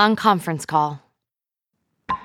on 0.00 0.16
conference 0.16 0.64
call. 0.64 1.02
I 2.08 2.16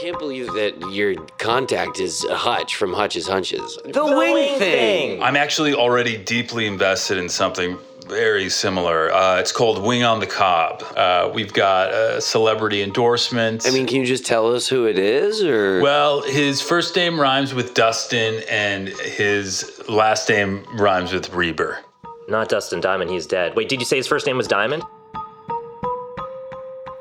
can't 0.00 0.18
believe 0.18 0.46
that 0.54 0.90
your 0.90 1.16
contact 1.36 2.00
is 2.00 2.24
Hutch 2.30 2.76
from 2.76 2.94
Hutch's 2.94 3.28
Hunches. 3.28 3.78
The, 3.84 4.04
wing, 4.04 4.58
thing. 4.58 5.22
I'm 5.22 5.36
actually 5.36 5.74
already 5.74 6.16
deeply 6.16 6.66
invested 6.66 7.18
in 7.18 7.28
something 7.28 7.76
very 8.06 8.48
similar. 8.48 9.12
Uh, 9.12 9.38
it's 9.38 9.52
called 9.52 9.84
Wing 9.84 10.02
on 10.02 10.18
the 10.18 10.26
Cob. 10.26 10.82
Uh, 10.96 11.30
we've 11.32 11.52
got 11.52 11.92
a 11.92 12.22
celebrity 12.22 12.82
endorsement. 12.82 13.66
I 13.66 13.70
mean, 13.70 13.86
can 13.86 13.98
you 13.98 14.06
just 14.06 14.24
tell 14.24 14.54
us 14.54 14.66
who 14.66 14.86
it 14.86 14.98
is, 14.98 15.44
or? 15.44 15.82
well, 15.82 16.22
his 16.22 16.62
first 16.62 16.96
name 16.96 17.20
rhymes 17.20 17.52
with 17.52 17.74
Dustin, 17.74 18.42
and 18.48 18.88
his 18.88 19.82
last 19.90 20.30
name 20.30 20.64
rhymes 20.72 21.12
with 21.12 21.34
Reber. 21.34 21.80
Not 22.28 22.48
Dustin 22.48 22.80
Diamond, 22.80 23.10
he's 23.10 23.26
dead. 23.26 23.54
Wait, 23.56 23.68
did 23.68 23.78
you 23.78 23.84
say 23.84 23.98
his 23.98 24.06
first 24.06 24.26
name 24.26 24.38
was 24.38 24.48
Diamond? 24.48 24.84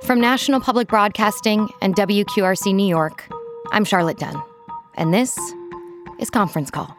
From 0.08 0.22
National 0.22 0.62
Public 0.62 0.88
Broadcasting 0.88 1.70
and 1.82 1.94
WQRC 1.94 2.74
New 2.74 2.88
York, 2.88 3.28
I'm 3.74 3.84
Charlotte 3.84 4.18
Dunn, 4.18 4.42
and 4.94 5.14
this 5.14 5.38
is 6.18 6.30
Conference 6.30 6.72
Call. 6.72 6.96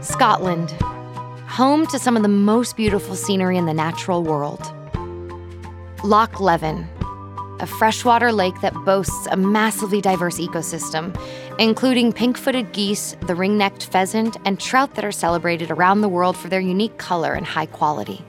Scotland, 0.00 0.70
home 1.46 1.86
to 1.88 1.98
some 1.98 2.16
of 2.16 2.22
the 2.22 2.28
most 2.28 2.78
beautiful 2.78 3.14
scenery 3.14 3.58
in 3.58 3.66
the 3.66 3.74
natural 3.74 4.22
world. 4.22 4.72
Loch 6.02 6.40
Leven, 6.40 6.88
a 7.60 7.66
freshwater 7.66 8.32
lake 8.32 8.60
that 8.60 8.74
boasts 8.84 9.26
a 9.30 9.36
massively 9.36 10.00
diverse 10.00 10.38
ecosystem, 10.38 11.18
including 11.58 12.12
pink 12.12 12.36
footed 12.36 12.72
geese, 12.72 13.16
the 13.26 13.34
ring 13.34 13.56
necked 13.56 13.86
pheasant, 13.86 14.36
and 14.44 14.60
trout 14.60 14.94
that 14.94 15.04
are 15.04 15.12
celebrated 15.12 15.70
around 15.70 16.00
the 16.00 16.08
world 16.08 16.36
for 16.36 16.48
their 16.48 16.60
unique 16.60 16.96
color 16.98 17.32
and 17.32 17.46
high 17.46 17.66
quality. 17.66 18.24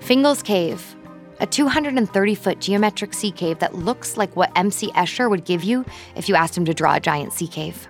Fingal's 0.00 0.42
Cave, 0.42 0.96
a 1.40 1.46
230 1.46 2.34
foot 2.34 2.60
geometric 2.60 3.14
sea 3.14 3.30
cave 3.30 3.58
that 3.60 3.74
looks 3.74 4.16
like 4.16 4.34
what 4.36 4.52
MC 4.56 4.90
Escher 4.92 5.30
would 5.30 5.44
give 5.44 5.64
you 5.64 5.84
if 6.16 6.28
you 6.28 6.34
asked 6.34 6.56
him 6.56 6.64
to 6.66 6.74
draw 6.74 6.94
a 6.96 7.00
giant 7.00 7.32
sea 7.32 7.48
cave. 7.48 7.88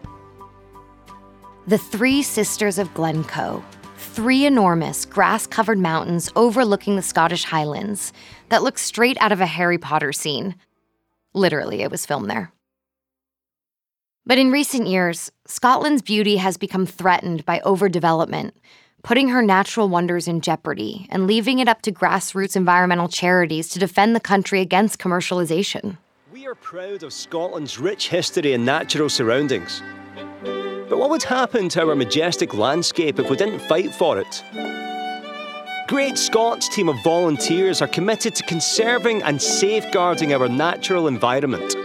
The 1.67 1.79
Three 1.79 2.23
Sisters 2.23 2.79
of 2.79 2.93
Glencoe, 2.95 3.63
three 4.21 4.45
enormous 4.45 5.07
grass 5.07 5.47
covered 5.47 5.79
mountains 5.79 6.31
overlooking 6.37 6.95
the 6.95 7.01
Scottish 7.01 7.45
Highlands 7.45 8.13
that 8.51 8.63
look 8.63 8.77
straight 8.77 9.17
out 9.19 9.33
of 9.33 9.41
a 9.41 9.47
Harry 9.47 9.79
Potter 9.79 10.13
scene. 10.13 10.57
Literally, 11.33 11.81
it 11.81 11.91
was 11.91 12.05
filmed 12.05 12.29
there. 12.29 12.53
But 14.27 14.37
in 14.37 14.51
recent 14.51 14.89
years, 14.89 15.33
Scotland's 15.47 16.03
beauty 16.03 16.37
has 16.37 16.59
become 16.59 16.85
threatened 16.85 17.47
by 17.47 17.61
overdevelopment, 17.61 18.51
putting 19.03 19.29
her 19.29 19.41
natural 19.41 19.89
wonders 19.89 20.29
in 20.29 20.43
jeopardy 20.43 21.07
and 21.09 21.27
leaving 21.27 21.59
it 21.59 21.67
up 21.67 21.81
to 21.81 21.91
grassroots 21.91 22.57
environmental 22.57 23.09
charities 23.09 23.71
to 23.71 23.79
defend 23.79 24.15
the 24.15 24.21
country 24.21 24.61
against 24.61 24.99
commercialization. 24.99 25.97
We 26.31 26.47
are 26.47 26.57
proud 26.57 27.05
of 27.05 27.15
Scotland's 27.15 27.79
rich 27.79 28.11
history 28.11 28.53
and 28.53 28.67
natural 28.67 29.09
surroundings. 29.09 29.83
But 30.91 30.99
what 30.99 31.09
would 31.11 31.23
happen 31.23 31.69
to 31.71 31.89
our 31.89 31.95
majestic 31.95 32.53
landscape 32.53 33.21
if 33.21 33.31
we 33.31 33.37
didn't 33.37 33.61
fight 33.61 33.95
for 33.95 34.19
it? 34.19 34.43
Great 35.87 36.19
Scots 36.19 36.69
team 36.69 36.89
of 36.89 36.97
volunteers 37.05 37.81
are 37.81 37.87
committed 37.87 38.35
to 38.35 38.43
conserving 38.43 39.23
and 39.23 39.41
safeguarding 39.41 40.35
our 40.35 40.49
natural 40.49 41.07
environment. 41.07 41.77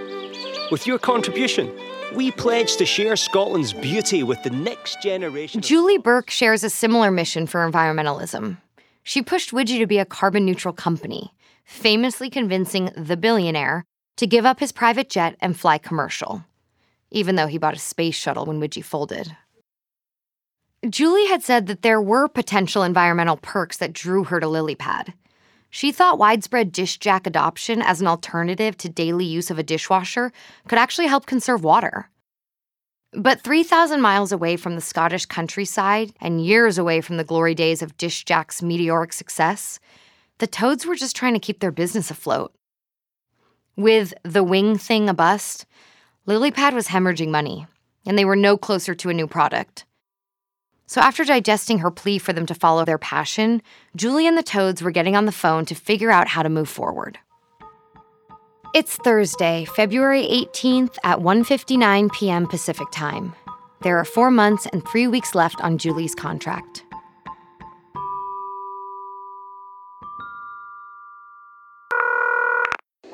With 0.72 0.88
your 0.88 0.98
contribution, 0.98 1.72
we 2.16 2.32
pledge 2.32 2.78
to 2.78 2.86
share 2.86 3.16
Scotland's 3.16 3.74
beauty 3.74 4.24
with 4.24 4.42
the 4.42 4.50
next 4.50 5.04
generation. 5.04 5.62
Julie 5.62 6.00
Burke 6.00 6.32
shares 6.32 6.64
a 6.64 6.70
similar 6.72 7.12
mission 7.12 7.46
for 7.46 7.70
environmentalism. 7.70 8.58
She 9.04 9.22
pushed 9.22 9.52
Widgie 9.52 9.78
to 9.78 9.86
be 9.86 10.00
a 10.00 10.06
carbon 10.06 10.46
neutral 10.46 10.74
company, 10.74 11.32
famously 11.64 12.32
convincing 12.32 12.90
the 12.98 13.18
billionaire 13.18 13.86
to 14.18 14.26
give 14.26 14.48
up 14.48 14.60
his 14.60 14.72
private 14.72 15.12
jet 15.12 15.36
and 15.40 15.56
fly 15.60 15.78
commercial, 15.78 16.44
even 17.12 17.36
though 17.36 17.48
he 17.48 17.58
bought 17.58 17.76
a 17.76 17.80
space 17.80 18.16
shuttle 18.16 18.46
when 18.46 18.60
Widgie 18.60 18.84
folded. 18.84 19.36
Julie 20.90 21.28
had 21.28 21.44
said 21.44 21.68
that 21.68 21.82
there 21.82 22.02
were 22.02 22.28
potential 22.28 22.84
environmental 22.84 23.38
perks 23.38 23.78
that 23.78 23.94
drew 23.94 24.24
her 24.26 24.40
to 24.40 24.46
LilyPad. 24.46 25.14
She 25.70 25.92
thought 25.92 26.20
widespread 26.20 26.72
dish 26.72 27.00
jack 27.00 27.28
adoption 27.28 27.82
as 27.82 28.00
an 28.00 28.08
alternative 28.08 28.78
to 28.78 28.90
daily 28.90 29.26
use 29.26 29.50
of 29.52 29.60
a 29.60 29.64
dishwasher 29.64 30.32
could 30.68 30.80
actually 30.80 31.08
help 31.08 31.26
conserve 31.26 31.64
water. 31.64 32.10
But 33.12 33.42
3,000 33.42 34.02
miles 34.02 34.32
away 34.32 34.58
from 34.58 34.76
the 34.76 34.82
Scottish 34.82 35.26
countryside 35.26 36.14
and 36.20 36.46
years 36.46 36.78
away 36.78 37.02
from 37.02 37.18
the 37.18 37.24
glory 37.24 37.56
days 37.56 37.82
of 37.82 37.98
Dish 37.98 38.26
Jack's 38.26 38.62
meteoric 38.62 39.14
success, 39.14 39.80
the 40.38 40.48
Toads 40.48 40.86
were 40.86 40.96
just 40.96 41.16
trying 41.16 41.34
to 41.34 41.40
keep 41.40 41.62
their 41.62 41.72
business 41.72 42.12
afloat. 42.12 42.54
With 43.78 44.14
the 44.24 44.44
wing 44.44 44.78
thing 44.78 45.08
a 45.10 45.14
bust, 45.14 45.66
LilyPad 46.28 46.74
was 46.74 46.88
hemorrhaging 46.88 47.30
money, 47.30 47.68
and 48.04 48.18
they 48.18 48.26
were 48.26 48.36
no 48.36 48.58
closer 48.58 48.96
to 48.96 49.10
a 49.10 49.14
new 49.14 49.28
product. 49.28 49.86
So, 50.88 51.00
after 51.00 51.24
digesting 51.24 51.80
her 51.80 51.92
plea 51.92 52.18
for 52.18 52.34
them 52.34 52.48
to 52.48 52.56
follow 52.56 52.84
their 52.84 52.98
passion, 52.98 53.62
Julie 53.96 54.26
and 54.26 54.36
the 54.36 54.42
Toads 54.42 54.82
were 54.82 54.90
getting 54.90 55.16
on 55.16 55.26
the 55.26 55.32
phone 55.32 55.66
to 55.66 55.76
figure 55.76 56.10
out 56.10 56.28
how 56.28 56.42
to 56.42 56.50
move 56.50 56.68
forward. 56.68 57.20
It's 58.74 58.96
Thursday, 58.98 59.66
February 59.66 60.24
18th 60.24 60.98
at 61.04 61.20
1:59 61.20 62.12
p.m. 62.14 62.48
Pacific 62.48 62.88
Time. 62.92 63.36
There 63.82 64.00
are 64.00 64.06
4 64.06 64.32
months 64.32 64.66
and 64.74 64.84
3 64.88 65.06
weeks 65.06 65.36
left 65.36 65.62
on 65.62 65.78
Julie's 65.78 66.16
contract. 66.16 66.85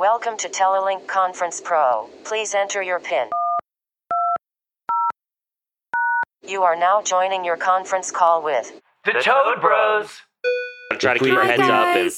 Welcome 0.01 0.35
to 0.37 0.49
Telelink 0.49 1.05
Conference 1.05 1.61
Pro. 1.61 2.09
Please 2.23 2.55
enter 2.55 2.81
your 2.81 2.99
PIN. 2.99 3.29
You 6.41 6.63
are 6.63 6.75
now 6.75 7.03
joining 7.03 7.45
your 7.45 7.55
conference 7.55 8.09
call 8.09 8.41
with 8.41 8.81
The 9.05 9.11
Toad 9.11 9.61
Bros. 9.61 10.09
Try 10.97 11.13
to 11.13 11.19
keep 11.19 11.35
our 11.35 11.43
Hi, 11.43 11.51
heads 11.51 11.61
up 11.61 11.95
and 11.95 12.11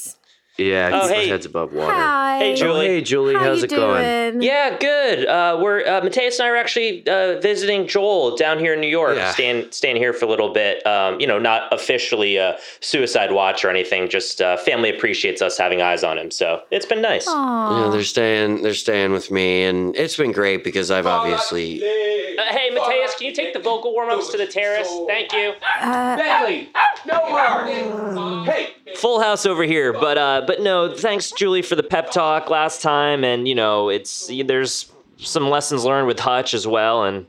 Yeah, 0.57 0.91
Oh, 0.94 1.07
keep 1.09 1.18
our 1.18 1.24
heads 1.25 1.45
above 1.45 1.74
water. 1.74 1.91
Hi. 2.33 2.39
Hey, 2.39 2.51
Oh, 2.53 2.56
Julie. 2.56 2.88
hey, 2.88 3.01
Julie, 3.01 3.33
How 3.35 3.41
how's 3.41 3.59
you 3.59 3.63
it 3.65 3.69
going? 3.69 4.03
doing? 4.33 4.41
Yeah, 4.41 4.77
good. 4.77 5.25
Uh, 5.27 5.59
we're 5.62 5.85
uh, 5.85 6.01
Mateus 6.01 6.39
and 6.39 6.47
I 6.47 6.50
are 6.50 6.56
actually 6.56 7.07
uh, 7.07 7.39
visiting 7.39 7.88
Joel 7.88 8.35
down 8.35 8.57
here 8.59 8.74
in 8.74 8.81
New 8.81 8.88
York, 8.88 9.18
Yeah. 9.18 9.31
staying 9.31 9.71
staying 9.71 9.97
here 9.97 10.13
for 10.13 10.25
a 10.25 10.27
little 10.30 10.51
bit. 10.51 10.85
Um, 10.88 11.19
you 11.19 11.27
know, 11.27 11.38
not 11.38 11.71
officially 11.71 12.38
a 12.38 12.57
suicide 12.80 13.31
watch 13.31 13.63
or 13.63 13.69
anything. 13.69 14.09
Just 14.09 14.41
uh, 14.41 14.57
family 14.57 14.89
appreciates 14.89 15.41
us 15.41 15.57
having 15.57 15.81
eyes 15.81 16.03
on 16.03 16.18
him, 16.18 16.31
so 16.31 16.62
it's 16.71 16.85
been 16.88 17.01
nice. 17.01 17.25
Aw. 17.27 17.75
You 17.77 17.83
know, 17.85 17.91
they're 17.91 18.03
staying. 18.03 18.63
They're 18.63 18.74
staying 18.74 19.12
with 19.12 19.29
me, 19.29 19.63
and 19.65 19.95
it's 19.95 20.18
been 20.18 20.31
great 20.31 20.63
because 20.63 20.89
I've 20.89 21.06
obviously. 21.06 21.83
Uh, 22.38 22.44
hey, 22.45 22.69
Mateus, 22.69 23.15
can 23.15 23.27
you 23.27 23.33
take 23.33 23.53
the 23.53 23.59
vocal 23.59 23.94
warm 23.94 24.09
ups 24.09 24.30
to 24.30 24.38
the 24.38 24.47
terrace? 24.47 24.88
Thank 25.07 25.31
you. 25.33 25.53
Bentley, 25.81 26.69
no 27.06 27.30
more. 27.30 28.45
Hey. 28.45 28.74
Full 28.95 29.21
house 29.21 29.45
over 29.45 29.63
here, 29.63 29.94
but 29.94 30.18
uh, 30.18 30.44
but 30.45 30.62
no, 30.62 30.95
thanks 30.95 31.31
Julie 31.31 31.62
for 31.62 31.75
the 31.75 31.83
pep 31.83 32.12
talk 32.12 32.50
last 32.50 32.81
time, 32.81 33.24
and 33.24 33.47
you 33.47 33.56
know 33.56 33.89
it's 33.89 34.30
there's 34.45 34.91
some 35.18 35.50
lessons 35.50 35.83
learned 35.85 36.07
with 36.07 36.19
Hutch 36.19 36.53
as 36.53 36.68
well, 36.68 37.03
and 37.03 37.25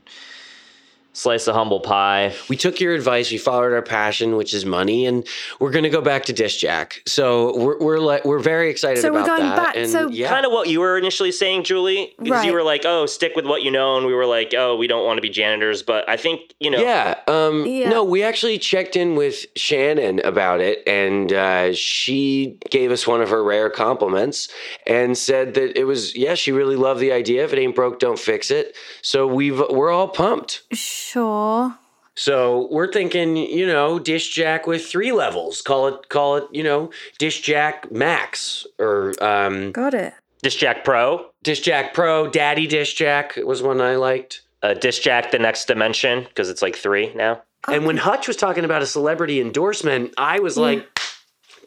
slice 1.15 1.47
of 1.47 1.55
humble 1.55 1.79
pie. 1.79 2.33
We 2.49 2.57
took 2.57 2.79
your 2.79 2.93
advice. 2.93 3.31
We 3.31 3.37
followed 3.37 3.73
our 3.73 3.81
passion, 3.81 4.35
which 4.35 4.53
is 4.53 4.65
money, 4.65 5.05
and 5.05 5.25
we're 5.59 5.71
going 5.71 5.83
to 5.83 5.89
go 5.89 6.01
back 6.01 6.25
to 6.25 6.33
Dish 6.33 6.57
Jack. 6.57 7.01
So 7.07 7.57
we're 7.57 7.79
we're 7.79 7.99
like 7.99 8.25
we're 8.25 8.39
very 8.39 8.69
excited 8.69 9.03
about 9.03 9.07
it. 9.09 9.15
So 9.15 9.21
we're 9.21 9.37
going 9.37 9.49
that. 9.49 9.55
back- 9.55 9.75
And 9.77 9.89
so- 9.89 10.09
yeah, 10.09 10.29
Kind 10.29 10.45
of 10.45 10.51
what 10.51 10.67
you 10.69 10.79
were 10.81 10.97
initially 10.97 11.31
saying, 11.31 11.63
Julie, 11.63 12.13
because 12.19 12.31
Right. 12.31 12.45
you 12.47 12.53
were 12.53 12.63
like, 12.63 12.83
"Oh, 12.85 13.05
stick 13.05 13.33
with 13.35 13.45
what 13.45 13.61
you 13.63 13.71
know," 13.71 13.97
and 13.97 14.05
we 14.05 14.13
were 14.13 14.25
like, 14.25 14.53
"Oh, 14.55 14.75
we 14.75 14.87
don't 14.87 15.05
want 15.05 15.17
to 15.17 15.21
be 15.21 15.29
janitors," 15.29 15.81
but 15.81 16.07
I 16.09 16.17
think 16.17 16.53
you 16.59 16.69
know. 16.69 16.79
Yeah. 16.81 17.15
Um, 17.27 17.65
Yeah. 17.65 17.89
No, 17.89 18.03
we 18.03 18.21
actually 18.23 18.59
checked 18.59 18.95
in 18.95 19.15
with 19.15 19.45
Shannon 19.55 20.19
about 20.19 20.59
it, 20.61 20.83
and 20.87 21.31
uh, 21.31 21.73
she 21.73 22.57
gave 22.69 22.91
us 22.91 23.07
one 23.07 23.21
of 23.21 23.29
her 23.29 23.43
rare 23.43 23.69
compliments 23.69 24.49
and 24.85 25.17
said 25.17 25.53
that 25.53 25.77
it 25.79 25.85
was 25.85 26.15
yeah, 26.15 26.35
she 26.35 26.51
really 26.51 26.75
loved 26.75 26.99
the 26.99 27.11
idea. 27.11 27.43
If 27.45 27.53
it 27.53 27.59
ain't 27.59 27.75
broke, 27.75 27.99
don't 27.99 28.19
fix 28.19 28.51
it. 28.51 28.75
So 29.01 29.25
we've 29.27 29.61
we're 29.69 29.91
all 29.91 30.07
pumped. 30.09 30.61
Sure. 31.05 31.77
So 32.15 32.67
we're 32.71 32.91
thinking, 32.91 33.37
you 33.37 33.67
know, 33.67 33.99
Dish 33.99 34.33
Jack 34.33 34.65
with 34.65 34.85
three 34.85 35.11
levels. 35.11 35.61
Call 35.61 35.87
it 35.89 36.09
call 36.09 36.37
it, 36.37 36.45
you 36.51 36.63
know, 36.63 36.89
Dish 37.19 37.41
Jack 37.41 37.91
Max 37.91 38.65
or 38.79 39.13
um, 39.23 39.71
Got 39.71 39.93
it. 39.93 40.13
Dish 40.41 40.55
Jack 40.55 40.83
Pro, 40.83 41.29
Dish 41.43 41.61
Jack 41.61 41.93
Pro. 41.93 42.27
Daddy 42.29 42.67
Dish 42.67 42.93
Jack 42.95 43.35
was 43.37 43.61
one 43.61 43.81
I 43.81 43.95
liked. 43.95 44.41
uh, 44.63 44.73
Dish 44.73 44.99
Jack 44.99 45.31
the 45.31 45.39
next 45.39 45.65
dimension, 45.65 46.23
because 46.23 46.49
it's 46.49 46.61
like 46.61 46.75
three 46.75 47.13
now. 47.13 47.41
And 47.67 47.85
when 47.85 47.97
Hutch 47.97 48.27
was 48.27 48.37
talking 48.37 48.63
about 48.63 48.81
a 48.81 48.85
celebrity 48.85 49.41
endorsement, 49.41 50.13
I 50.17 50.39
was 50.39 50.55
like, 50.57 50.87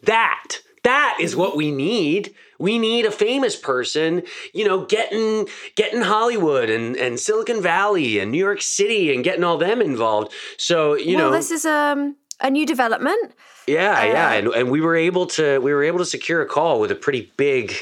that, 0.05 0.59
that 0.85 1.19
is 1.21 1.35
what 1.35 1.57
we 1.57 1.73
need. 1.73 2.35
We 2.59 2.79
need 2.79 3.07
a 3.07 3.11
famous 3.13 3.55
person, 3.57 4.23
you 4.53 4.65
know, 4.67 4.85
getting 4.85 5.49
getting 5.77 6.03
Hollywood 6.03 6.69
and, 6.71 6.97
and 6.97 7.19
Silicon 7.21 7.63
Valley 7.63 8.19
and 8.19 8.33
New 8.33 8.39
York 8.39 8.63
City 8.63 9.15
and 9.15 9.23
getting 9.23 9.45
all 9.45 9.59
them 9.59 9.81
involved. 9.81 10.33
So, 10.57 10.95
you 10.95 11.17
well, 11.17 11.31
know, 11.31 11.37
this 11.37 11.51
is 11.51 11.65
um 11.65 12.17
a 12.41 12.51
new 12.51 12.67
development. 12.67 13.33
yeah, 13.67 14.05
yeah. 14.05 14.29
uh, 14.29 14.39
And, 14.39 14.49
and 14.49 14.71
we 14.71 14.81
were 14.81 14.97
able 14.97 15.27
to 15.39 15.59
we 15.61 15.73
were 15.73 15.85
able 15.85 15.99
to 15.99 16.05
secure 16.05 16.43
a 16.43 16.47
call 16.47 16.81
with 16.81 16.91
a 16.91 16.97
pretty 16.97 17.33
big 17.37 17.75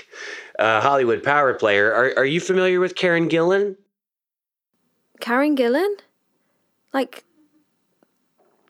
uh, 0.58 0.80
Hollywood 0.80 1.22
power 1.22 1.54
player. 1.54 1.92
Are 1.92 2.12
are 2.18 2.26
you 2.26 2.40
familiar 2.40 2.80
with 2.80 2.94
Karen 2.94 3.28
Gillan? 3.28 3.76
Karen 5.20 5.56
Gillan? 5.56 5.94
Like 6.92 7.24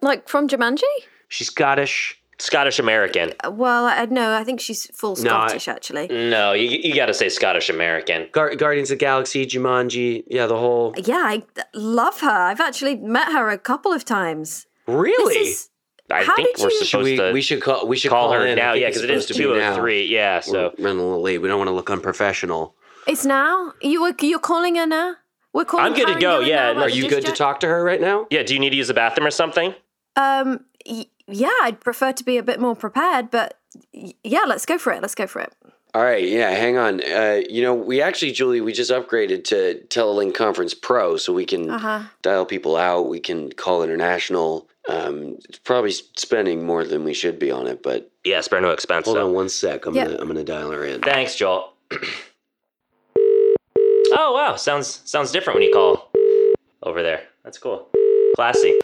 like 0.00 0.28
from 0.28 0.48
Jumanji? 0.48 0.82
She's 1.28 1.48
Scottish. 1.48 2.20
Scottish 2.38 2.78
American. 2.78 3.32
Uh, 3.44 3.50
Well, 3.50 3.86
I 3.86 4.04
know. 4.06 4.32
I 4.34 4.44
think 4.44 4.60
she's 4.60 4.86
full 4.94 5.16
No, 5.16 5.30
I- 5.36 5.46
Scottish 5.48 5.68
actually. 5.68 6.08
No, 6.08 6.52
you, 6.52 6.68
you 6.68 6.94
got 6.94 7.06
to 7.06 7.14
say 7.14 7.28
Scottish 7.28 7.70
American. 7.70 8.28
Gar- 8.32 8.54
Guardians 8.56 8.90
of 8.90 8.98
the 8.98 9.04
Galaxy, 9.04 9.46
Jumanji, 9.46 10.24
yeah, 10.28 10.46
the 10.46 10.56
whole. 10.56 10.94
Yeah, 11.02 11.22
I 11.24 11.42
love 11.74 12.20
her. 12.20 12.28
I've 12.30 12.60
actually 12.60 12.96
met 12.96 13.32
her 13.32 13.48
a 13.50 13.58
couple 13.58 13.92
of 13.92 14.04
times. 14.04 14.66
Really? 14.86 15.34
This 15.34 15.48
is 15.48 15.68
I 16.10 16.22
How 16.22 16.36
think 16.36 16.56
did 16.56 16.62
we're 16.62 16.70
you- 16.70 16.84
supposed 16.84 16.90
Should 16.90 17.02
we, 17.04 17.16
to 17.16 17.32
we 17.32 17.40
should 17.42 17.60
call 17.62 17.86
we 17.88 17.96
should 17.96 18.10
call, 18.10 18.30
her 18.32 18.46
in. 18.46 18.56
Now. 18.56 18.74
Yeah, 18.74 18.88
because 18.88 19.02
it 19.02 19.10
is 19.10 19.22
supposed 19.26 19.38
to 19.40 19.48
be 19.48 19.54
two 19.54 19.58
now. 19.58 19.72
oh 19.72 19.76
three. 19.76 20.04
Yeah, 20.06 20.38
so 20.40 20.72
We're 20.78 20.84
running 20.84 21.00
a 21.00 21.04
little 21.04 21.22
late. 21.22 21.38
We 21.38 21.48
don't 21.48 21.58
want 21.58 21.68
to 21.68 21.74
look 21.74 21.90
unprofessional. 21.90 22.76
it's 23.08 23.24
now. 23.24 23.72
You 23.82 24.14
you're 24.20 24.38
calling 24.38 24.76
her 24.76 24.86
now. 24.86 25.16
We're 25.52 25.64
calling. 25.64 25.86
I'm 25.86 25.94
good 25.94 26.06
to 26.12 26.20
go, 26.20 26.40
yeah, 26.40 26.74
now 26.74 26.82
Are 26.82 26.88
you 26.90 27.04
disc 27.04 27.14
good 27.14 27.24
to 27.26 27.32
talk 27.32 27.58
to 27.60 27.66
her 27.66 27.82
right 27.82 28.00
now? 28.00 28.26
yeah. 28.30 28.42
Do 28.44 28.52
you 28.54 28.60
need 28.60 28.70
to 28.70 28.76
use 28.76 28.86
the 28.88 28.94
bathroom 28.94 29.26
or 29.26 29.30
something? 29.32 29.74
Um. 30.16 30.60
Y- 30.88 31.06
yeah, 31.28 31.50
I'd 31.62 31.80
prefer 31.80 32.12
to 32.12 32.24
be 32.24 32.36
a 32.38 32.42
bit 32.42 32.60
more 32.60 32.74
prepared, 32.76 33.30
but 33.30 33.58
yeah, 33.92 34.42
let's 34.46 34.66
go 34.66 34.78
for 34.78 34.92
it. 34.92 35.02
Let's 35.02 35.14
go 35.14 35.26
for 35.26 35.40
it. 35.40 35.52
All 35.94 36.02
right, 36.02 36.26
yeah, 36.28 36.50
hang 36.50 36.76
on. 36.76 37.00
Uh, 37.02 37.40
you 37.48 37.62
know, 37.62 37.72
we 37.74 38.02
actually, 38.02 38.32
Julie, 38.32 38.60
we 38.60 38.72
just 38.74 38.90
upgraded 38.90 39.44
to 39.44 39.80
Telelink 39.88 40.34
Conference 40.34 40.74
Pro, 40.74 41.16
so 41.16 41.32
we 41.32 41.46
can 41.46 41.70
Uh-huh. 41.70 42.02
dial 42.20 42.44
people 42.44 42.76
out. 42.76 43.08
We 43.08 43.18
can 43.18 43.50
call 43.52 43.82
international. 43.82 44.68
Um, 44.90 45.38
it's 45.48 45.58
probably 45.58 45.92
spending 45.92 46.66
more 46.66 46.84
than 46.84 47.02
we 47.02 47.14
should 47.14 47.38
be 47.38 47.50
on 47.50 47.66
it, 47.66 47.82
but 47.82 48.10
Yeah, 48.24 48.40
spare 48.42 48.60
no 48.60 48.70
expense. 48.70 49.06
hold 49.06 49.16
so. 49.16 49.26
on 49.26 49.32
one 49.32 49.48
sec. 49.48 49.86
I'm 49.86 49.94
Yep. 49.94 50.06
gonna 50.06 50.18
I'm 50.20 50.26
gonna 50.28 50.44
dial 50.44 50.70
her 50.70 50.84
in. 50.84 51.00
Thanks, 51.00 51.34
Joel. 51.34 51.72
oh 54.12 54.32
wow, 54.32 54.56
sounds 54.56 55.00
sounds 55.04 55.32
different 55.32 55.56
when 55.58 55.66
you 55.66 55.72
call 55.72 56.10
over 56.82 57.02
there. 57.02 57.22
That's 57.42 57.58
cool. 57.58 57.88
Classy. 58.36 58.78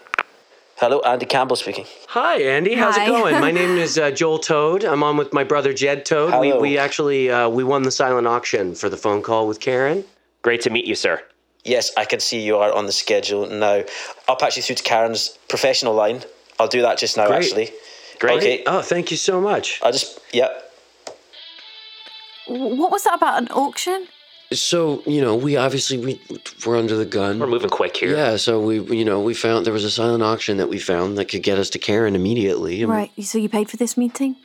Hello, 0.83 0.99
Andy 1.03 1.27
Campbell 1.27 1.55
speaking. 1.55 1.87
Hi, 2.09 2.43
Andy. 2.43 2.75
How's 2.75 2.97
Hi. 2.97 3.05
it 3.05 3.07
going? 3.07 3.41
My 3.41 3.53
name 3.61 3.79
is 3.79 3.97
uh, 3.99 4.11
Joel 4.11 4.41
Toad. 4.41 4.83
I'm 4.85 5.05
on 5.05 5.17
with 5.17 5.33
my 5.33 5.45
brother 5.45 5.73
Jed 5.73 6.05
Toad. 6.05 6.41
We, 6.41 6.49
Hello. 6.49 6.61
we 6.61 6.77
actually 6.77 7.31
uh, 7.31 7.49
we 7.49 7.63
won 7.63 7.85
the 7.85 7.93
silent 7.93 8.27
auction 8.27 8.75
for 8.75 8.89
the 8.89 8.97
phone 8.97 9.23
call 9.23 9.47
with 9.47 9.61
Karen. 9.61 10.05
Great 10.43 10.61
to 10.63 10.71
meet 10.71 10.85
you, 10.85 10.97
sir. 10.97 11.23
Yes, 11.63 11.93
I 11.97 12.05
can 12.05 12.19
see 12.19 12.41
you 12.43 12.57
are 12.57 12.73
on 12.75 12.87
the 12.87 12.93
schedule 12.93 13.47
now. 13.47 13.85
I'll 14.27 14.35
patch 14.35 14.57
you 14.57 14.63
through 14.65 14.75
to 14.75 14.83
Karen's 14.83 15.39
professional 15.49 15.95
line. 15.95 16.23
I'll 16.59 16.67
do 16.67 16.83
that 16.83 16.99
just 16.99 17.17
now, 17.17 17.29
Great. 17.29 17.45
actually. 17.45 17.71
Great. 18.19 18.39
Okay. 18.39 18.63
Oh, 18.67 18.83
thank 18.83 19.13
you 19.13 19.17
so 19.17 19.41
much. 19.41 19.79
I'll 19.85 19.93
just, 19.93 20.19
yeah. 20.33 20.49
W- 22.49 22.75
What 22.75 22.91
was 22.91 23.05
that 23.05 23.15
about 23.15 23.41
an 23.41 23.47
auction? 23.53 24.09
So 24.61 25.03
you 25.07 25.21
know, 25.21 25.37
we 25.37 25.57
obviously 25.57 25.99
we 25.99 26.21
we're 26.67 26.77
under 26.77 26.97
the 26.97 27.05
gun. 27.07 27.39
We're 27.39 27.47
moving 27.47 27.71
quick 27.71 27.97
here. 27.97 28.17
Yeah, 28.17 28.37
so 28.37 28.61
we 28.61 28.81
you 28.97 29.05
know 29.05 29.21
we 29.21 29.35
found 29.35 29.67
there 29.67 29.73
was 29.73 29.85
a 29.85 29.91
silent 29.91 30.23
auction 30.23 30.57
that 30.59 30.69
we 30.69 30.79
found 30.79 31.19
that 31.19 31.27
could 31.27 31.43
get 31.43 31.59
us 31.59 31.71
to 31.71 31.79
Karen 31.79 32.15
immediately. 32.15 32.85
Right. 32.85 33.11
So 33.23 33.39
you 33.39 33.49
paid 33.49 33.71
for 33.71 33.77
this 33.77 33.97
meeting, 33.97 34.37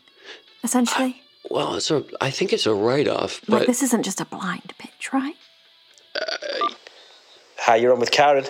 essentially. 0.63 1.21
Well, 1.50 1.75
it's 1.75 1.92
a 1.92 2.04
I 2.21 2.30
think 2.30 2.54
it's 2.54 2.65
a 2.65 2.74
write 2.74 3.07
off, 3.07 3.42
Like 3.48 3.62
but 3.62 3.68
this 3.68 3.81
isn't 3.83 4.04
just 4.04 4.21
a 4.21 4.25
blind 4.25 4.74
pitch, 4.77 5.13
right? 5.13 5.36
Hi, 7.60 7.75
you're 7.75 7.93
on 7.93 8.00
with 8.00 8.12
Karen. 8.12 8.46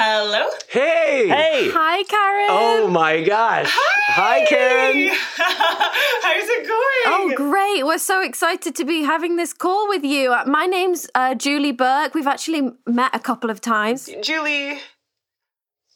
Hello. 0.00 0.46
hey, 0.68 1.26
Hey. 1.26 1.70
Hi, 1.72 2.04
Karen. 2.04 2.46
oh 2.50 2.86
my 2.88 3.20
gosh, 3.24 3.66
hi, 4.14 4.44
Karen. 4.44 5.08
How's 5.36 6.48
it 6.56 6.68
going? 6.68 7.04
Oh, 7.06 7.32
great. 7.34 7.84
We're 7.84 7.98
so 7.98 8.22
excited 8.22 8.76
to 8.76 8.84
be 8.84 9.02
having 9.02 9.34
this 9.34 9.52
call 9.52 9.88
with 9.88 10.04
you. 10.04 10.32
Uh, 10.32 10.44
My 10.46 10.66
name's 10.66 11.08
uh, 11.16 11.34
Julie 11.34 11.72
Burke. 11.72 12.14
We've 12.14 12.28
actually 12.28 12.70
met 12.86 13.12
a 13.12 13.18
couple 13.18 13.50
of 13.50 13.60
times. 13.60 14.08
Julie. 14.22 14.78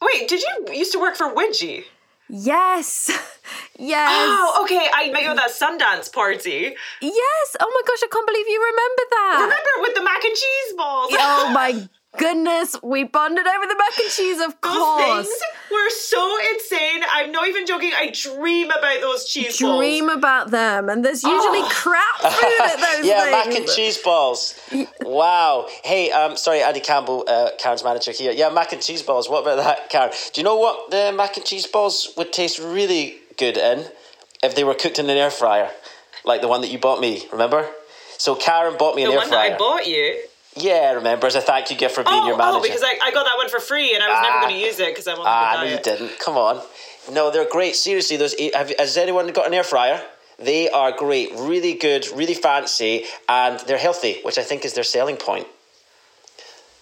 Wait, 0.01 0.27
did 0.27 0.41
you 0.41 0.73
used 0.73 0.91
to 0.91 0.99
work 0.99 1.15
for 1.15 1.33
Widgie? 1.33 1.85
Yes. 2.27 3.09
yes. 3.79 4.09
Oh, 4.11 4.63
okay. 4.65 4.85
I 4.93 5.11
met 5.11 5.23
you 5.23 5.29
at 5.29 5.37
that 5.37 5.51
Sundance 5.51 6.11
party. 6.11 6.75
Yes. 7.01 7.55
Oh 7.57 7.71
my 7.75 7.81
gosh, 7.87 8.03
I 8.03 8.07
can't 8.11 8.27
believe 8.27 8.47
you 8.49 8.59
remember 8.59 9.03
that. 9.11 9.39
Remember 9.43 9.73
with 9.79 9.95
the 9.95 10.03
mac 10.03 10.21
and 10.25 10.35
cheese 10.35 10.73
balls? 10.75 11.09
Oh 11.13 11.51
my 11.53 11.87
goodness. 12.17 12.75
We 12.83 13.03
bonded 13.03 13.45
over 13.45 13.65
the 13.65 13.75
mac 13.77 13.97
and 13.99 14.09
cheese, 14.09 14.39
of 14.39 14.59
course. 14.61 14.75
Those 14.75 15.05
course. 15.05 15.27
things 15.27 15.41
were 15.71 15.89
so 15.89 16.37
insane. 16.53 17.01
I'm 17.11 17.31
not 17.31 17.47
even 17.47 17.65
joking. 17.65 17.91
I 17.95 18.11
dream 18.11 18.69
about 18.71 19.01
those 19.01 19.25
cheese 19.25 19.59
balls. 19.59 19.79
Dream 19.79 20.09
about 20.09 20.51
them. 20.51 20.89
And 20.89 21.03
there's 21.03 21.23
usually 21.23 21.59
Oh. 21.61 21.69
crap 21.71 22.19
food 22.33 22.61
at 22.61 22.75
those 22.77 23.05
yeah, 23.05 23.21
things. 23.23 23.31
mac 23.47 23.55
and 23.55 23.67
cheese 23.67 23.97
balls. 23.97 24.59
wow. 25.01 25.67
Hey, 25.83 26.11
um, 26.11 26.37
sorry, 26.37 26.61
Andy 26.61 26.79
Campbell, 26.79 27.25
uh, 27.27 27.49
Karen's 27.59 27.83
manager 27.83 28.11
here. 28.11 28.31
Yeah, 28.31 28.49
mac 28.49 28.73
and 28.73 28.81
cheese 28.81 29.01
balls. 29.01 29.29
What 29.29 29.41
about 29.41 29.57
that, 29.57 29.89
Karen? 29.89 30.11
Do 30.33 30.41
you 30.41 30.45
know 30.45 30.57
what 30.57 30.91
the 30.91 31.11
mac 31.15 31.37
and 31.37 31.45
cheese 31.45 31.67
balls 31.67 32.13
would 32.17 32.31
taste 32.33 32.59
really 32.59 33.17
good 33.37 33.57
in 33.57 33.85
if 34.43 34.55
they 34.55 34.63
were 34.63 34.75
cooked 34.75 34.99
in 34.99 35.09
an 35.09 35.17
air 35.17 35.31
fryer, 35.31 35.69
like 36.25 36.41
the 36.41 36.47
one 36.47 36.61
that 36.61 36.69
you 36.69 36.77
bought 36.79 36.99
me? 36.99 37.27
Remember? 37.31 37.67
So 38.17 38.35
Karen 38.35 38.77
bought 38.77 38.95
me 38.95 39.03
The 39.05 39.11
an 39.11 39.17
air 39.17 39.25
fryer. 39.27 39.29
The 39.29 39.35
one 39.35 39.49
that 39.49 39.55
I 39.55 39.57
bought 39.57 39.87
you. 39.87 40.21
Yeah, 40.55 40.89
I 40.89 40.91
remember 40.93 41.27
as 41.27 41.35
a 41.35 41.41
thank 41.41 41.71
you 41.71 41.77
gift 41.77 41.95
for 41.95 42.03
being 42.03 42.15
Oh, 42.21 42.27
your 42.27 42.37
manager. 42.37 42.57
oh, 42.59 42.61
because 42.61 42.83
I, 42.83 42.95
I 43.03 43.11
got 43.11 43.25
that 43.25 43.37
one 43.37 43.49
for 43.49 43.59
free 43.59 43.95
and 43.95 44.03
I 44.03 44.09
was 44.09 44.21
never 44.21 44.37
Ah. 44.37 44.41
going 44.41 44.53
to 44.53 44.59
use 44.65 44.79
it 44.79 44.89
because 44.89 45.07
I'm 45.07 45.19
on 45.19 45.25
Ah, 45.27 45.57
the 45.59 45.65
no, 45.65 45.71
you 45.71 45.79
didn't. 45.81 46.19
Come 46.19 46.37
on. 46.37 46.61
No, 47.11 47.31
they're 47.31 47.49
great. 47.49 47.75
Seriously, 47.75 48.17
those. 48.17 48.35
Have, 48.53 48.71
has 48.79 48.95
anyone 48.97 49.27
got 49.33 49.47
an 49.47 49.53
air 49.53 49.63
fryer? 49.63 50.01
They 50.39 50.69
are 50.69 50.91
great, 50.91 51.31
really 51.35 51.73
good, 51.73 52.07
really 52.15 52.33
fancy, 52.33 53.05
and 53.29 53.59
they're 53.61 53.77
healthy, 53.77 54.19
which 54.23 54.37
I 54.37 54.43
think 54.43 54.63
is 54.65 54.73
their 54.73 54.83
selling 54.83 55.15
point. 55.17 55.47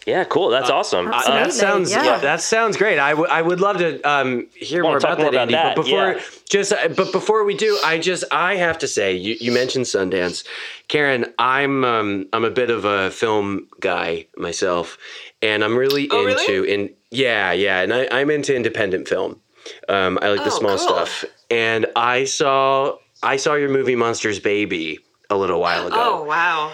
Yeah, 0.08 0.24
cool. 0.24 0.50
That's 0.50 0.70
awesome. 0.72 1.08
Uh, 1.08 1.12
Uh, 1.26 1.32
that 1.44 1.54
sounds 1.54 1.92
yeah. 1.92 2.18
that 2.18 2.42
sounds 2.42 2.76
great. 2.76 2.98
I, 2.98 3.12
w- 3.12 3.30
I 3.30 3.42
would 3.42 3.62
love 3.62 3.78
to 3.78 4.02
um, 4.02 4.48
hear 4.56 4.84
Wanna 4.84 4.94
more 4.94 4.98
about 4.98 5.18
more 5.20 5.26
that, 5.26 5.34
about 5.34 5.42
Andy. 5.44 5.54
that, 5.54 5.76
but 5.76 5.84
before 5.86 6.14
yeah. 6.14 6.22
just 6.50 6.74
uh, 6.74 6.88
but 6.88 7.12
before 7.12 7.44
we 7.44 7.56
do, 7.56 7.78
I 7.86 8.00
just 8.00 8.24
I 8.32 8.56
have 8.56 8.80
to 8.80 8.88
say 8.88 9.14
you, 9.16 9.36
you 9.40 9.52
mentioned 9.52 9.86
Sundance, 9.86 10.44
Karen. 10.88 11.26
I'm 11.38 11.84
um, 11.86 12.28
I'm 12.34 12.44
a 12.46 12.50
bit 12.50 12.72
of 12.72 12.84
a 12.84 13.12
film 13.12 13.68
guy 13.80 14.26
myself, 14.38 14.98
and 15.44 15.64
I'm 15.64 15.78
really 15.78 16.08
Oh, 16.12 16.24
really? 16.26 16.42
into 16.52 16.64
in 16.64 16.90
yeah 17.12 17.52
yeah, 17.52 17.82
and 17.82 17.94
I, 17.94 18.08
I'm 18.12 18.32
into 18.32 18.56
independent 18.56 19.08
film. 19.08 19.40
Um, 19.88 20.18
I 20.24 20.30
like 20.30 20.40
the 20.40 20.46
Oh, 20.48 20.60
small 20.60 20.78
cool. 20.78 20.88
stuff, 20.88 21.26
and 21.52 21.86
I 21.96 22.24
saw 22.26 22.98
I 23.22 23.38
saw 23.38 23.54
your 23.54 23.70
movie 23.70 23.96
Monsters 23.96 24.40
Baby 24.40 24.98
a 25.30 25.38
little 25.38 25.60
while 25.62 25.86
ago. 25.86 25.96
Oh 26.00 26.24
wow. 26.24 26.74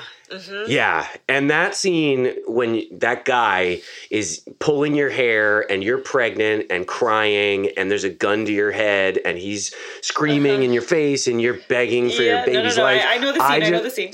Yeah, 0.67 1.07
and 1.29 1.49
that 1.49 1.73
scene 1.75 2.33
when 2.47 2.83
that 2.99 3.23
guy 3.25 3.81
is 4.11 4.41
pulling 4.59 4.95
your 4.95 5.09
hair 5.09 5.61
and 5.71 5.83
you're 5.83 5.99
pregnant 5.99 6.65
and 6.69 6.85
crying 6.87 7.69
and 7.77 7.89
there's 7.89 8.03
a 8.03 8.09
gun 8.09 8.45
to 8.45 8.51
your 8.51 8.71
head 8.71 9.19
and 9.23 9.37
he's 9.37 9.73
screaming 10.01 10.63
in 10.63 10.73
your 10.73 10.81
face 10.81 11.27
and 11.27 11.41
you're 11.41 11.59
begging 11.69 12.09
for 12.09 12.21
your 12.23 12.37
Uh-huh. 12.37 12.45
yeah, 12.47 12.53
no, 12.53 12.53
no, 12.53 12.59
baby's 12.63 12.77
no. 12.77 12.83
life. 12.83 13.01
I, 13.07 13.15
I 13.15 13.17
know 13.19 13.27
the 13.33 13.39
scene. 13.39 13.51
I, 13.51 13.59
know 13.59 13.69
just, 13.69 13.83
the 13.83 13.89
scene. 13.91 14.13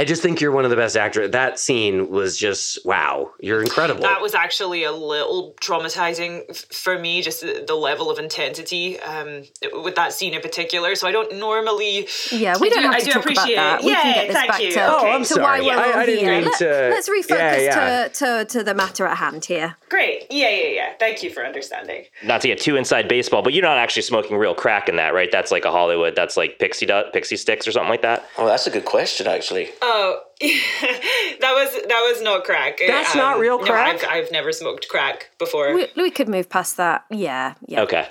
I 0.00 0.04
just 0.04 0.22
think 0.22 0.40
you're 0.40 0.50
one 0.50 0.64
of 0.64 0.70
the 0.70 0.76
best 0.76 0.96
actors. 0.96 1.30
That 1.32 1.58
scene 1.58 2.08
was 2.08 2.38
just 2.38 2.78
wow. 2.86 3.32
You're 3.38 3.60
incredible. 3.62 4.00
That 4.00 4.22
was 4.22 4.34
actually 4.34 4.82
a 4.84 4.92
little 4.92 5.54
traumatizing 5.60 6.44
f- 6.48 6.56
for 6.72 6.98
me, 6.98 7.20
just 7.20 7.42
the, 7.42 7.64
the 7.66 7.74
level 7.74 8.10
of 8.10 8.18
intensity 8.18 8.98
um, 9.00 9.42
with 9.82 9.96
that 9.96 10.14
scene 10.14 10.32
in 10.32 10.40
particular. 10.40 10.94
So 10.94 11.06
I 11.06 11.12
don't 11.12 11.36
normally. 11.38 12.08
Yeah, 12.32 12.56
we 12.58 12.68
I 12.68 12.70
don't 12.70 12.78
do- 12.82 12.86
have 12.86 12.94
I 12.94 12.98
to 13.00 13.04
do 13.04 13.12
talk 13.12 13.22
about 13.24 13.32
appreciate 13.36 13.56
that. 13.56 13.80
it. 13.80 13.84
We 13.84 13.92
can 13.94 14.06
Yeah, 14.06 14.14
get 14.14 14.26
this 14.28 14.36
thank 14.36 14.50
back 14.52 14.62
you. 14.62 14.72
to, 14.72 14.86
Oh, 14.86 14.98
Okay. 15.00 15.10
I'm 15.12 15.24
to 15.24 15.34
why 15.34 15.58
sorry. 15.58 15.64
we're 15.66 15.72
I- 15.78 16.00
I 16.00 16.06
didn't 16.06 16.24
here. 16.24 16.40
mean 16.40 16.50
to- 16.56 16.90
Let's 16.94 17.08
refocus 17.10 17.28
Yeah, 17.38 17.56
yeah. 17.58 18.08
To, 18.08 18.14
to, 18.14 18.44
to 18.58 18.64
the 18.64 18.72
matter 18.74 19.04
at 19.06 19.18
hand 19.18 19.44
here. 19.44 19.76
Great. 19.90 20.28
Yeah, 20.30 20.48
yeah, 20.48 20.66
yeah. 20.68 20.92
Thank 20.98 21.22
you 21.22 21.28
for 21.28 21.44
understanding. 21.44 22.04
not 22.24 22.40
to 22.40 22.48
get 22.48 22.58
too 22.58 22.76
inside 22.76 23.06
baseball, 23.06 23.42
but 23.42 23.52
you're 23.52 23.62
not 23.64 23.76
actually 23.76 24.02
smoking 24.02 24.38
real 24.38 24.54
crack 24.54 24.88
in 24.88 24.96
that, 24.96 25.12
right? 25.12 25.30
That's 25.30 25.50
like 25.50 25.66
a 25.66 25.70
Hollywood. 25.70 26.14
That's 26.16 26.38
like 26.38 26.58
pixie 26.58 26.86
dust, 26.86 27.12
pixie 27.12 27.36
sticks 27.36 27.68
or 27.68 27.72
something 27.72 27.90
like 27.90 28.02
that. 28.02 28.24
Oh, 28.38 28.46
that's 28.46 28.66
a 28.66 28.70
good 28.70 28.86
question, 28.86 29.26
actually. 29.26 29.68
Oh, 29.92 30.20
that 30.40 31.52
was 31.52 31.82
that 31.88 32.12
was 32.12 32.22
not 32.22 32.44
crack. 32.44 32.80
Um, 32.80 32.86
That's 32.86 33.16
not 33.16 33.40
real 33.40 33.58
no, 33.58 33.64
crack? 33.64 34.04
I've, 34.04 34.24
I've 34.24 34.32
never 34.32 34.52
smoked 34.52 34.88
crack 34.88 35.30
before. 35.38 35.74
We, 35.74 35.88
we 35.96 36.10
could 36.10 36.28
move 36.28 36.48
past 36.48 36.76
that. 36.76 37.04
Yeah, 37.10 37.54
yeah. 37.66 37.82
Okay. 37.82 38.08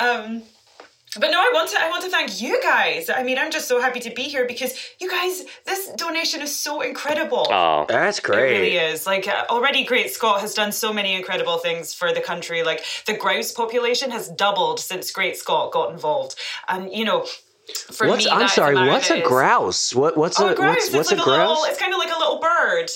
Um, 0.00 0.42
but 1.14 1.30
no, 1.30 1.38
I 1.38 1.50
want 1.54 1.70
to. 1.70 1.80
I 1.80 1.88
want 1.88 2.02
to 2.02 2.10
thank 2.10 2.42
you 2.42 2.60
guys. 2.60 3.08
I 3.08 3.22
mean, 3.22 3.38
I'm 3.38 3.52
just 3.52 3.68
so 3.68 3.80
happy 3.80 4.00
to 4.00 4.10
be 4.10 4.24
here 4.24 4.46
because 4.46 4.76
you 5.00 5.08
guys. 5.08 5.44
This 5.64 5.92
donation 5.92 6.42
is 6.42 6.56
so 6.56 6.80
incredible. 6.80 7.46
Oh, 7.48 7.86
That's 7.88 8.18
great. 8.18 8.36
It 8.36 8.40
great. 8.40 8.60
really 8.60 8.76
is. 8.92 9.06
Like 9.06 9.28
uh, 9.28 9.44
already, 9.48 9.84
Great 9.84 10.10
Scott 10.10 10.40
has 10.40 10.54
done 10.54 10.72
so 10.72 10.92
many 10.92 11.14
incredible 11.14 11.58
things 11.58 11.94
for 11.94 12.12
the 12.12 12.20
country. 12.20 12.64
Like 12.64 12.84
the 13.06 13.16
grouse 13.16 13.52
population 13.52 14.10
has 14.10 14.28
doubled 14.28 14.80
since 14.80 15.12
Great 15.12 15.36
Scott 15.36 15.70
got 15.70 15.92
involved, 15.92 16.34
and 16.68 16.92
you 16.92 17.04
know, 17.04 17.26
for 17.92 18.06
What's 18.06 18.24
me, 18.26 18.30
I'm 18.30 18.48
sorry. 18.48 18.74
What's 18.74 19.10
a 19.10 19.22
grouse? 19.22 19.94
What 19.94 20.16
what's 20.16 20.40
Oh, 20.40 20.48
a 20.48 20.52
a 20.52 20.54
grouse. 20.54 20.76
what's 20.76 20.92
what's 20.92 21.12
it's 21.12 21.20
a 21.20 21.24
like 21.24 21.24
grouse? 21.24 21.48
little. 21.48 21.64
It's 21.64 21.78
kind 21.80 21.92
of 21.92 21.98
like 21.98 22.14
a 22.14 22.18
little 22.18 22.38
bird. 22.38 22.90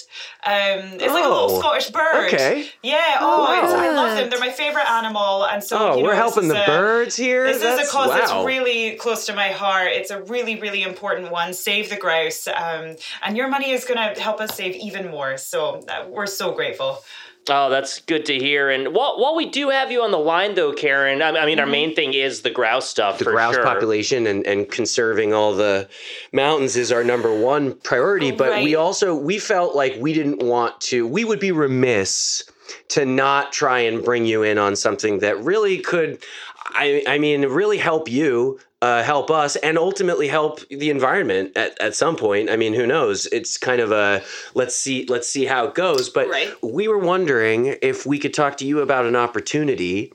Um, 0.47 0.95
it's 0.95 1.12
like 1.12 1.25
a 1.25 1.27
Oh, 1.27 1.45
little 1.47 1.61
Scottish 1.61 1.91
bird. 1.91 2.27
okay. 2.33 2.69
Yeah. 2.83 3.19
Oh, 3.21 3.45
Wow. 3.45 3.65
it's, 3.65 3.73
I 3.73 3.91
love 3.91 4.17
them. 4.17 4.31
They're 4.31 4.39
my 4.41 4.50
favorite 4.50 4.89
animal, 4.89 5.45
and 5.45 5.62
so 5.62 5.77
oh, 5.79 5.97
you 5.97 6.03
know, 6.03 6.09
we're 6.09 6.15
helping 6.15 6.49
the 6.49 6.62
a- 6.62 6.67
birds 6.67 7.17
here. 7.17 7.47
This 7.47 7.62
That's, 7.62 7.83
is 7.83 7.89
a 7.89 7.93
cause 7.93 8.09
wow. 8.09 8.15
that's 8.17 8.47
really 8.47 8.95
close 8.97 9.27
to 9.27 9.35
my 9.35 9.49
heart. 9.49 9.89
It's 9.93 10.11
a 10.11 10.23
really, 10.23 10.61
really 10.61 10.83
important 10.83 11.31
one. 11.31 11.53
Save 11.53 11.91
the 11.91 11.97
grouse, 11.97 12.47
um, 12.49 12.97
and 13.25 13.37
your 13.37 13.49
money 13.49 13.71
is 13.73 13.85
going 13.85 14.15
to 14.15 14.21
help 14.21 14.41
us 14.41 14.55
save 14.57 14.77
even 14.77 15.11
more. 15.11 15.37
So 15.37 15.81
uh, 15.89 16.07
we're 16.09 16.27
so 16.27 16.53
grateful. 16.53 17.03
Oh, 17.50 17.69
that's 17.69 18.00
good 18.00 18.26
to 18.26 18.38
hear. 18.38 18.71
And 18.71 18.95
while, 18.95 19.21
while 19.21 19.35
we 19.35 19.47
do 19.47 19.71
have 19.71 19.90
you 19.90 20.02
on 20.02 20.11
the 20.11 20.19
line, 20.19 20.54
though, 20.54 20.73
Karen, 20.73 21.21
I, 21.21 21.30
I 21.30 21.47
mean, 21.47 21.59
our 21.59 21.66
main 21.66 21.95
thing 21.95 22.14
is 22.14 22.42
the 22.42 22.50
grouse 22.50 22.88
stuff. 22.88 23.14
Mm-hmm. 23.14 23.19
the 23.19 23.25
for 23.25 23.30
grouse 23.33 23.54
sure. 23.54 23.64
population 23.64 24.26
and, 24.26 24.47
and 24.47 24.71
conserving 24.71 25.33
all 25.35 25.54
the 25.54 25.88
mountains 26.33 26.76
is 26.76 26.92
our 26.92 27.04
number 27.04 27.35
one 27.35 27.75
priority 27.75 28.30
but 28.30 28.62
we 28.62 28.75
also 28.75 29.14
we 29.14 29.38
felt 29.38 29.75
like 29.75 29.95
we 29.99 30.12
didn't 30.12 30.42
want 30.42 30.80
to 30.80 31.07
we 31.07 31.25
would 31.25 31.40
be 31.40 31.52
remiss 31.52 32.42
to 32.88 33.04
not 33.04 33.52
try 33.52 33.80
and 33.80 34.04
bring 34.04 34.25
you 34.26 34.42
in 34.42 34.59
on 34.59 34.76
something 34.76 35.19
that 35.21 35.38
really 35.42 35.78
could 35.78 36.23
i, 36.71 37.02
I 37.07 37.19
mean 37.19 37.42
really 37.47 37.78
help 37.78 38.09
you 38.09 38.61
uh, 38.83 39.03
help 39.03 39.31
us 39.31 39.57
and 39.57 39.77
ultimately 39.77 40.27
help 40.29 40.61
the 40.69 40.89
environment 40.91 41.53
at, 41.57 41.79
at 41.83 41.95
some 41.95 42.17
point 42.17 42.49
i 42.49 42.57
mean 42.57 42.73
who 42.75 42.87
knows 42.87 43.27
it's 43.27 43.59
kind 43.59 43.81
of 43.81 43.93
a 43.93 44.23
let's 44.55 44.75
see 44.75 45.05
let's 45.09 45.29
see 45.29 45.45
how 45.45 45.67
it 45.67 45.75
goes 45.75 46.09
but 46.09 46.29
Right. 46.29 46.53
we 46.63 46.89
were 46.89 46.99
wondering 46.99 47.77
if 47.83 48.07
we 48.07 48.19
could 48.19 48.33
talk 48.33 48.57
to 48.59 48.67
you 48.67 48.81
about 48.81 49.05
an 49.05 49.17
opportunity 49.17 50.13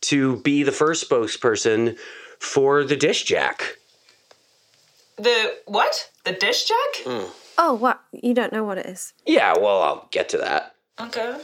to 0.00 0.36
be 0.42 0.64
the 0.64 0.72
first 0.72 1.08
spokesperson 1.08 1.96
for 2.40 2.82
the 2.84 2.96
dish 2.96 3.22
jack 3.24 3.76
The 5.16 5.56
what? 5.66 6.10
The 6.24 6.32
dish 6.32 6.64
jack? 6.64 7.24
Oh, 7.60 7.74
what? 7.74 8.00
You 8.12 8.34
don't 8.34 8.52
know 8.52 8.62
what 8.64 8.78
it 8.78 8.86
is? 8.86 9.12
Yeah, 9.26 9.54
well, 9.58 9.82
I'll 9.82 10.08
get 10.12 10.28
to 10.30 10.38
that. 10.38 10.74
Okay. 11.00 11.36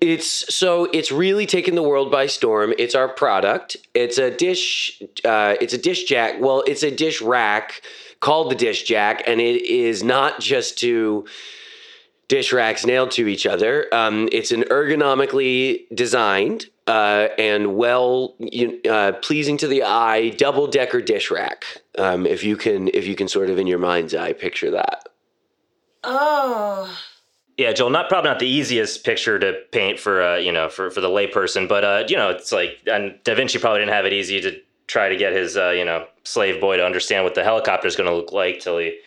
It's 0.00 0.54
so 0.54 0.86
it's 0.92 1.10
really 1.10 1.46
taken 1.46 1.74
the 1.74 1.82
world 1.82 2.10
by 2.10 2.26
storm. 2.26 2.74
It's 2.78 2.94
our 2.94 3.08
product. 3.08 3.76
It's 3.94 4.18
a 4.18 4.30
dish. 4.30 5.00
Uh, 5.24 5.54
it's 5.60 5.72
a 5.72 5.78
dish 5.78 6.04
jack. 6.04 6.40
Well, 6.40 6.62
it's 6.66 6.82
a 6.82 6.90
dish 6.90 7.22
rack 7.22 7.82
called 8.20 8.50
the 8.50 8.54
dish 8.54 8.84
jack, 8.84 9.22
and 9.26 9.40
it 9.40 9.62
is 9.64 10.02
not 10.02 10.40
just 10.40 10.78
to 10.80 11.26
dish 12.28 12.52
racks 12.52 12.86
nailed 12.86 13.10
to 13.12 13.28
each 13.28 13.46
other. 13.46 13.86
Um, 13.92 14.28
it's 14.32 14.50
an 14.50 14.62
ergonomically 14.62 15.84
designed 15.94 16.66
uh, 16.86 17.28
and 17.38 17.76
well 17.76 18.34
uh, 18.88 19.12
pleasing 19.22 19.56
to 19.58 19.68
the 19.68 19.82
eye 19.82 20.30
double 20.30 20.66
decker 20.66 21.00
dish 21.00 21.30
rack. 21.30 21.82
Um, 21.98 22.26
if 22.26 22.42
you 22.42 22.56
can, 22.56 22.88
if 22.88 23.06
you 23.06 23.14
can 23.14 23.28
sort 23.28 23.50
of 23.50 23.58
in 23.58 23.66
your 23.66 23.78
mind's 23.78 24.14
eye 24.14 24.32
picture 24.32 24.70
that. 24.70 25.08
Oh. 26.02 26.90
Yeah, 27.56 27.72
Joel, 27.72 27.90
not 27.90 28.08
probably 28.08 28.30
not 28.30 28.40
the 28.40 28.48
easiest 28.48 29.04
picture 29.04 29.38
to 29.38 29.60
paint 29.70 30.00
for 30.00 30.22
uh, 30.22 30.36
you 30.36 30.50
know 30.50 30.68
for, 30.68 30.90
for 30.90 31.00
the 31.00 31.08
layperson, 31.08 31.68
but 31.68 31.84
uh, 31.84 32.04
you 32.08 32.16
know 32.16 32.30
it's 32.30 32.50
like 32.50 32.78
and 32.86 33.18
Da 33.22 33.34
Vinci 33.34 33.58
probably 33.58 33.80
didn't 33.80 33.92
have 33.92 34.06
it 34.06 34.12
easy 34.12 34.40
to 34.40 34.60
try 34.86 35.08
to 35.08 35.16
get 35.16 35.32
his 35.32 35.56
uh, 35.56 35.70
you 35.70 35.84
know 35.84 36.06
slave 36.24 36.60
boy 36.60 36.76
to 36.76 36.84
understand 36.84 37.24
what 37.24 37.34
the 37.34 37.44
helicopter 37.44 37.86
is 37.86 37.94
going 37.94 38.08
to 38.08 38.14
look 38.14 38.32
like 38.32 38.60
till 38.60 38.78
he 38.78 38.98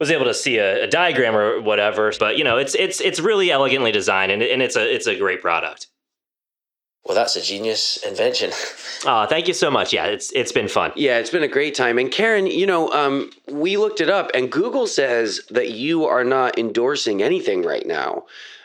was 0.00 0.10
able 0.10 0.24
to 0.24 0.34
see 0.34 0.58
a, 0.58 0.84
a 0.84 0.86
diagram 0.88 1.36
or 1.36 1.60
whatever. 1.60 2.12
But 2.18 2.36
you 2.36 2.44
know 2.44 2.56
it's 2.58 2.74
it's 2.74 3.00
it's 3.00 3.20
really 3.20 3.52
elegantly 3.52 3.92
designed 3.92 4.32
and, 4.32 4.42
and 4.42 4.62
it's 4.62 4.76
a 4.76 4.94
it's 4.94 5.06
a 5.06 5.16
great 5.16 5.40
product. 5.40 5.86
Well, 7.06 7.14
that's 7.14 7.36
a 7.36 7.40
genius 7.40 7.98
invention. 7.98 8.50
Oh, 9.04 9.26
thank 9.30 9.46
you 9.46 9.54
so 9.54 9.70
much. 9.70 9.92
Yeah, 9.92 10.06
it's 10.06 10.32
it's 10.32 10.50
been 10.50 10.66
fun. 10.66 10.90
Yeah, 10.96 11.18
it's 11.18 11.30
been 11.30 11.44
a 11.44 11.48
great 11.48 11.76
time. 11.76 11.98
And 11.98 12.10
Karen, 12.10 12.48
you 12.48 12.66
know, 12.66 12.90
um, 12.90 13.30
we 13.48 13.76
looked 13.76 14.00
it 14.00 14.10
up, 14.10 14.32
and 14.34 14.50
Google 14.50 14.88
says 14.88 15.40
that 15.50 15.70
you 15.70 16.04
are 16.06 16.24
not 16.24 16.58
endorsing 16.58 17.22
anything 17.22 17.62
right 17.62 17.86
now, 17.86 18.24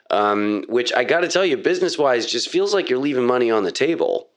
um, 0.10 0.66
which 0.70 0.92
I 0.92 1.04
got 1.04 1.20
to 1.20 1.28
tell 1.28 1.46
you, 1.46 1.56
business 1.56 2.00
wise, 2.00 2.26
just 2.26 2.50
feels 2.50 2.74
like 2.74 2.90
you're 2.90 2.98
leaving 2.98 3.28
money 3.28 3.52
on 3.52 3.64
the 3.64 3.72
table. 3.72 4.30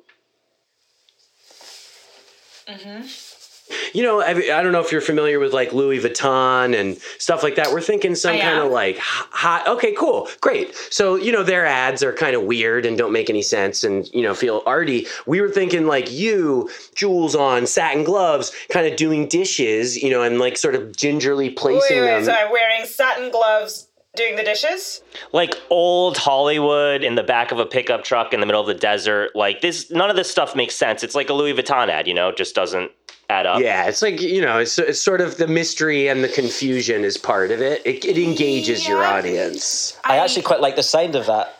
You 3.92 4.02
know, 4.02 4.20
I, 4.20 4.30
I 4.30 4.62
don't 4.62 4.72
know 4.72 4.80
if 4.80 4.92
you're 4.92 5.00
familiar 5.00 5.38
with 5.38 5.52
like 5.52 5.72
Louis 5.72 6.00
Vuitton 6.00 6.78
and 6.78 6.98
stuff 7.18 7.42
like 7.42 7.56
that. 7.56 7.72
We're 7.72 7.80
thinking 7.80 8.14
some 8.14 8.38
kind 8.38 8.58
of 8.58 8.70
like 8.70 8.98
hot. 8.98 9.66
Okay, 9.66 9.92
cool, 9.92 10.28
great. 10.40 10.74
So 10.90 11.14
you 11.14 11.32
know, 11.32 11.42
their 11.42 11.64
ads 11.64 12.02
are 12.02 12.12
kind 12.12 12.36
of 12.36 12.42
weird 12.42 12.84
and 12.86 12.98
don't 12.98 13.12
make 13.12 13.30
any 13.30 13.42
sense, 13.42 13.84
and 13.84 14.06
you 14.12 14.22
know, 14.22 14.34
feel 14.34 14.62
arty. 14.66 15.06
We 15.26 15.40
were 15.40 15.48
thinking 15.48 15.86
like 15.86 16.10
you, 16.10 16.70
jewels 16.94 17.34
on, 17.34 17.66
satin 17.66 18.04
gloves, 18.04 18.52
kind 18.68 18.86
of 18.86 18.96
doing 18.96 19.28
dishes, 19.28 19.96
you 19.96 20.10
know, 20.10 20.22
and 20.22 20.38
like 20.38 20.56
sort 20.56 20.74
of 20.74 20.94
gingerly 20.96 21.50
placing 21.50 21.96
Wait, 21.96 22.06
wait, 22.06 22.14
them. 22.16 22.24
so 22.24 22.32
I'm 22.32 22.50
wearing 22.50 22.84
satin 22.84 23.30
gloves 23.30 23.88
doing 24.16 24.36
the 24.36 24.42
dishes? 24.42 25.02
Like 25.32 25.54
old 25.70 26.16
Hollywood 26.16 27.02
in 27.02 27.14
the 27.14 27.22
back 27.22 27.52
of 27.52 27.58
a 27.58 27.66
pickup 27.66 28.04
truck 28.04 28.32
in 28.32 28.40
the 28.40 28.46
middle 28.46 28.60
of 28.60 28.66
the 28.66 28.74
desert. 28.74 29.34
Like 29.34 29.60
this, 29.60 29.90
none 29.90 30.10
of 30.10 30.16
this 30.16 30.30
stuff 30.30 30.54
makes 30.56 30.74
sense. 30.74 31.02
It's 31.02 31.14
like 31.14 31.28
a 31.30 31.34
Louis 31.34 31.54
Vuitton 31.54 31.88
ad, 31.88 32.06
you 32.06 32.14
know, 32.14 32.28
it 32.28 32.36
just 32.36 32.54
doesn't 32.54 32.90
add 33.30 33.46
up. 33.46 33.60
Yeah, 33.60 33.86
it's 33.86 34.02
like 34.02 34.20
you 34.20 34.40
know, 34.40 34.58
it's, 34.58 34.78
it's 34.78 35.00
sort 35.00 35.20
of 35.20 35.36
the 35.38 35.46
mystery 35.48 36.08
and 36.08 36.22
the 36.22 36.28
confusion 36.28 37.04
is 37.04 37.16
part 37.16 37.50
of 37.50 37.60
it. 37.60 37.82
It, 37.84 38.04
it 38.04 38.18
engages 38.18 38.86
your 38.86 39.02
Yeah. 39.02 39.14
audience. 39.14 39.98
I 40.04 40.18
actually 40.18 40.42
quite 40.42 40.60
like 40.60 40.76
the 40.76 40.82
sound 40.82 41.14
of 41.16 41.26
that. 41.26 41.56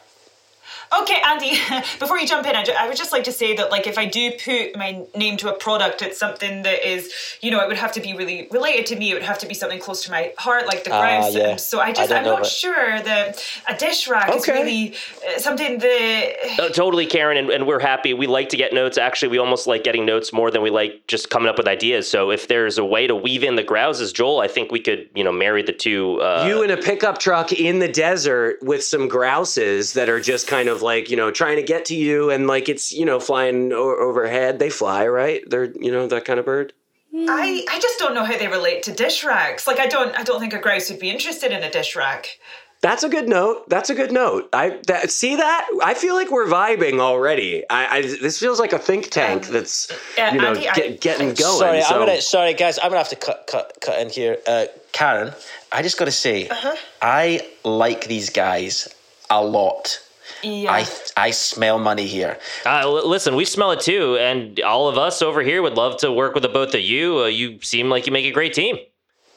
Okay, 1.03 1.21
Andy, 1.25 1.51
before 1.99 2.19
you 2.19 2.27
jump 2.27 2.47
in, 2.47 2.55
I, 2.55 2.63
ju- 2.63 2.73
I 2.79 2.87
would 2.89 2.97
just 2.97 3.13
like 3.13 3.25
to 3.25 3.33
say 3.33 3.55
that, 3.57 3.71
like, 3.71 3.87
if 3.87 3.99
I 3.99 4.05
do 4.07 4.31
put 4.33 4.77
my 4.77 5.05
name 5.15 5.37
to 5.39 5.49
a 5.53 5.57
product, 5.57 6.03
it's 6.03 6.19
something 6.19 6.63
that 6.63 6.89
is, 6.89 7.13
you 7.41 7.51
know, 7.51 7.61
it 7.61 7.69
would 7.69 7.77
have 7.77 7.93
to 7.93 8.01
be 8.01 8.15
really 8.15 8.49
related 8.51 8.87
to 8.87 8.97
me. 8.97 9.11
It 9.11 9.15
would 9.15 9.23
have 9.23 9.39
to 9.41 9.47
be 9.47 9.55
something 9.55 9.79
close 9.81 10.05
to 10.05 10.11
my 10.11 10.33
heart, 10.39 10.67
like 10.67 10.85
the 10.85 10.93
Ah, 10.93 11.01
grouse. 11.01 11.35
yeah. 11.35 11.57
So 11.57 11.81
I 11.81 11.87
I 11.87 11.93
just, 11.93 12.09
don't 12.11 12.19
I'm 12.19 12.25
not 12.25 12.43
that. 12.45 12.47
sure 12.47 13.01
that 13.03 13.43
a 13.69 13.77
dish 13.77 14.09
rack 14.09 14.35
is 14.35 14.47
really 14.49 14.95
uh, 15.27 15.39
something 15.39 15.79
that. 15.79 16.33
Uh, 16.59 16.69
totally, 16.69 17.07
Karen, 17.07 17.37
and, 17.39 17.51
and 17.51 17.67
we're 17.67 17.81
happy. 17.81 18.15
We 18.15 18.27
like 18.27 18.49
to 18.51 18.57
get 18.57 18.73
notes. 18.73 18.99
Actually, 18.99 19.29
we 19.29 19.39
almost 19.39 19.67
like 19.67 19.85
getting 19.85 20.05
notes 20.07 20.33
more 20.33 20.51
than 20.51 20.63
we 20.63 20.71
like 20.71 21.07
just 21.09 21.31
coming 21.31 21.49
up 21.49 21.57
with 21.59 21.67
ideas. 21.67 22.09
So 22.11 22.31
if 22.31 22.49
there's 22.49 22.79
a 22.79 22.85
way 22.85 23.07
to 23.07 23.15
weave 23.17 23.43
in 23.43 23.57
the 23.57 23.63
grouses, 23.65 24.13
Joel, 24.13 24.41
I 24.41 24.49
think 24.49 24.71
we 24.71 24.81
could, 24.81 25.09
you 25.15 25.25
know, 25.25 25.33
marry 25.33 25.63
the 25.63 25.73
two. 25.73 26.21
Uh, 26.21 26.45
you 26.47 26.63
in 26.63 26.71
a 26.71 26.77
pickup 26.77 27.19
truck 27.19 27.53
in 27.53 27.79
the 27.79 27.89
desert 27.89 28.59
with 28.63 28.85
some 28.85 29.09
grouses 29.09 29.93
that 29.95 30.09
are 30.09 30.21
just 30.21 30.47
kind 30.47 30.69
of 30.69 30.83
like 30.85 31.11
you 31.11 31.17
know 31.17 31.31
trying 31.31 31.57
to 31.57 31.63
get 31.63 31.87
to 31.87 31.97
you 31.97 32.31
and 32.31 32.47
like 32.47 32.69
it's 32.69 32.93
you 32.93 33.05
know 33.05 33.19
flying 33.19 33.73
o- 33.73 33.97
overhead 34.09 34.59
they 34.59 34.71
fly 34.71 35.07
right 35.07 35.43
they're 35.51 35.73
you 35.81 35.91
know 35.91 36.07
that 36.07 36.25
kind 36.25 36.39
of 36.39 36.45
bird 36.45 36.73
I, 37.17 37.65
I 37.71 37.79
just 37.79 38.01
don't 38.01 38.13
know 38.15 38.25
how 38.25 38.37
they 38.37 38.49
relate 38.49 38.83
to 38.85 38.93
dish 38.93 39.23
racks. 39.23 39.69
Like 39.69 39.79
I 39.79 39.87
don't 39.87 40.19
I 40.19 40.25
don't 40.25 40.41
think 40.41 40.53
a 40.53 40.59
grouse 40.59 40.91
would 40.91 40.99
be 40.99 41.11
interested 41.11 41.53
in 41.53 41.63
a 41.63 41.71
dish 41.71 41.95
rack. 41.95 42.39
that's 42.83 43.05
a 43.05 43.09
good 43.09 43.29
note 43.29 43.69
that's 43.69 43.89
a 43.89 43.95
good 43.95 44.13
note 44.13 44.49
i 44.53 44.79
that, 44.89 45.11
see 45.11 45.37
that 45.37 45.63
i 45.83 45.95
feel 45.95 46.15
like 46.15 46.31
we're 46.31 46.47
vibing 46.47 46.99
already 47.01 47.63
i, 47.71 47.83
I 47.97 48.03
this 48.03 48.39
feels 48.39 48.59
like 48.61 48.75
a 48.75 48.79
think 48.79 49.09
tank 49.11 49.47
that's 49.47 49.91
yeah, 50.19 50.35
you 50.35 50.41
know 50.41 50.49
Andy, 50.49 50.69
I- 50.69 50.75
get, 50.75 51.01
getting 51.01 51.33
going 51.45 51.59
Sorry, 51.65 51.81
so 51.83 51.95
I'm 51.95 52.01
gonna. 52.01 52.21
Sorry, 52.21 52.53
guys, 52.53 52.79
I'm 52.79 52.91
gonna 52.91 52.99
have 52.99 53.09
to 53.11 53.17
cut, 53.29 53.49
cut, 53.51 53.67
cut 53.81 54.01
in 54.03 54.11
here. 54.11 54.37
Uh, 54.47 54.67
Karen, 54.93 55.33
I 55.73 55.81
just 55.83 55.99
got 55.99 56.05
to 56.07 56.13
say, 56.27 56.49
Uh-huh. 56.49 56.77
I 57.01 57.47
like 57.65 58.07
these 58.07 58.29
guys 58.31 58.93
a 59.31 59.43
lot. 59.43 59.99
Yeah. 60.43 60.73
I, 60.73 60.87
I 61.17 61.31
smell 61.31 61.79
money 61.79 62.07
here. 62.07 62.39
Uh, 62.67 62.81
l- 62.81 63.09
listen, 63.09 63.37
we 63.37 63.45
smell 63.45 63.71
it 63.73 63.81
too, 63.81 64.17
and 64.19 64.61
all 64.61 64.89
of 64.89 64.99
us 64.99 65.23
over 65.23 65.43
here 65.43 65.63
would 65.63 65.75
love 65.75 65.99
to 65.99 66.13
work 66.13 66.35
with 66.35 66.43
the 66.43 66.49
both 66.49 66.75
of 66.75 66.81
you. 66.81 67.21
Uh, 67.21 67.27
you 67.27 67.61
seem 67.63 67.89
like 67.91 68.07
you 68.07 68.13
make 68.13 68.27
a 68.27 68.31
great 68.33 68.53
team. 68.55 68.77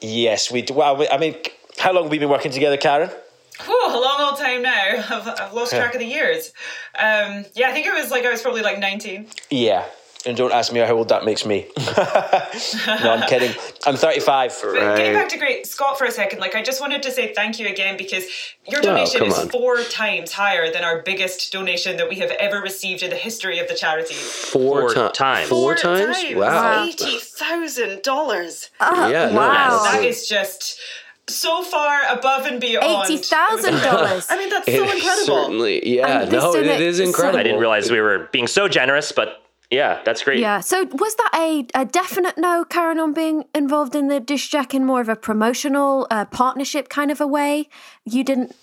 Yes, 0.00 0.50
we 0.52 0.62
do. 0.62 0.74
Well, 0.74 0.96
we- 0.96 1.08
I 1.08 1.18
mean, 1.18 1.36
how 1.78 1.92
long 1.92 2.04
have 2.04 2.10
we 2.10 2.18
been 2.18 2.28
working 2.28 2.52
together, 2.52 2.76
Karen? 2.76 3.10
Whew, 3.64 3.86
a 3.88 3.98
long 4.00 4.20
old 4.20 4.38
time 4.38 4.62
now. 4.62 5.04
I've, 5.10 5.28
I've 5.40 5.52
lost 5.52 5.72
track 5.72 5.92
of 5.94 6.00
the 6.00 6.06
years. 6.06 6.52
Um, 6.98 7.44
yeah, 7.54 7.68
I 7.68 7.72
think 7.72 7.86
it 7.86 7.94
was 7.94 8.10
like 8.10 8.24
I 8.24 8.30
was 8.30 8.40
probably 8.42 8.62
like 8.62 8.78
19. 8.78 9.26
Yeah. 9.50 9.84
And 10.26 10.36
don't 10.36 10.52
ask 10.52 10.72
me 10.72 10.80
how 10.80 10.94
old 10.94 11.08
that 11.10 11.24
makes 11.24 11.46
me. 11.46 11.66
no, 11.76 13.12
I'm 13.12 13.28
kidding. 13.28 13.54
I'm 13.86 13.94
35. 13.96 14.58
But 14.62 14.96
getting 14.96 15.14
back 15.14 15.28
to 15.30 15.38
Great 15.38 15.66
Scott 15.66 15.96
for 15.96 16.06
a 16.06 16.10
second, 16.10 16.40
like 16.40 16.54
I 16.56 16.62
just 16.62 16.80
wanted 16.80 17.02
to 17.04 17.10
say 17.12 17.32
thank 17.32 17.58
you 17.60 17.68
again 17.68 17.96
because 17.96 18.24
your 18.66 18.80
Oh, 18.80 18.82
donation 18.82 19.20
come 19.20 19.28
is 19.28 19.38
on. 19.38 19.48
four 19.48 19.80
times 19.82 20.32
higher 20.32 20.72
than 20.72 20.82
our 20.82 21.02
biggest 21.02 21.52
donation 21.52 21.96
that 21.98 22.08
we 22.08 22.16
have 22.16 22.30
ever 22.32 22.60
received 22.60 23.02
in 23.02 23.10
the 23.10 23.16
history 23.16 23.58
of 23.60 23.68
the 23.68 23.74
charity. 23.74 24.14
four, 24.14 24.92
Four 24.92 25.08
ti- 25.08 25.12
times. 25.14 25.48
four 25.48 25.74
times 25.76 26.16
wow 26.34 26.84
eighty 26.84 27.18
thousand 27.18 28.02
dollars. 28.02 28.70
Yeah, 28.80 28.88
no, 28.88 29.14
uh-huh. 29.14 29.34
wow. 29.36 29.82
that 29.92 30.04
is 30.04 30.28
just 30.28 30.80
so 31.28 31.62
far 31.62 32.00
above 32.10 32.46
and 32.46 32.60
beyond. 32.60 33.08
$80,000. 33.08 34.26
I 34.30 34.38
mean, 34.38 34.48
that's 34.48 34.66
so 34.66 34.82
incredible. 34.82 35.24
certainly 35.26 35.96
yeah 35.96 36.22
And 36.22 36.32
no 36.32 36.54
it, 36.54 36.66
it 36.66 36.80
is 36.80 37.00
incredible 37.00 37.38
I 37.38 37.42
didn't 37.42 37.60
realize 37.60 37.90
we 37.90 38.00
were 38.00 38.28
being 38.32 38.46
so 38.46 38.66
generous, 38.66 39.12
but 39.12 39.42
yeah, 39.70 40.00
that's 40.02 40.22
great. 40.22 40.40
Yeah. 40.40 40.60
So 40.60 40.84
was 40.84 41.14
that 41.16 41.30
a, 41.34 41.66
a 41.74 41.84
definite 41.84 42.38
no, 42.38 42.64
Karen, 42.64 42.98
on 42.98 43.12
being 43.12 43.44
involved 43.54 43.94
in 43.94 44.08
the 44.08 44.18
dish 44.18 44.48
jack 44.48 44.72
in 44.72 44.86
more 44.86 45.02
of 45.02 45.10
a 45.10 45.16
promotional 45.16 46.06
uh, 46.10 46.24
partnership 46.24 46.88
kind 46.88 47.10
of 47.10 47.20
a 47.20 47.26
way? 47.26 47.68
You 48.10 48.24
didn't. 48.24 48.54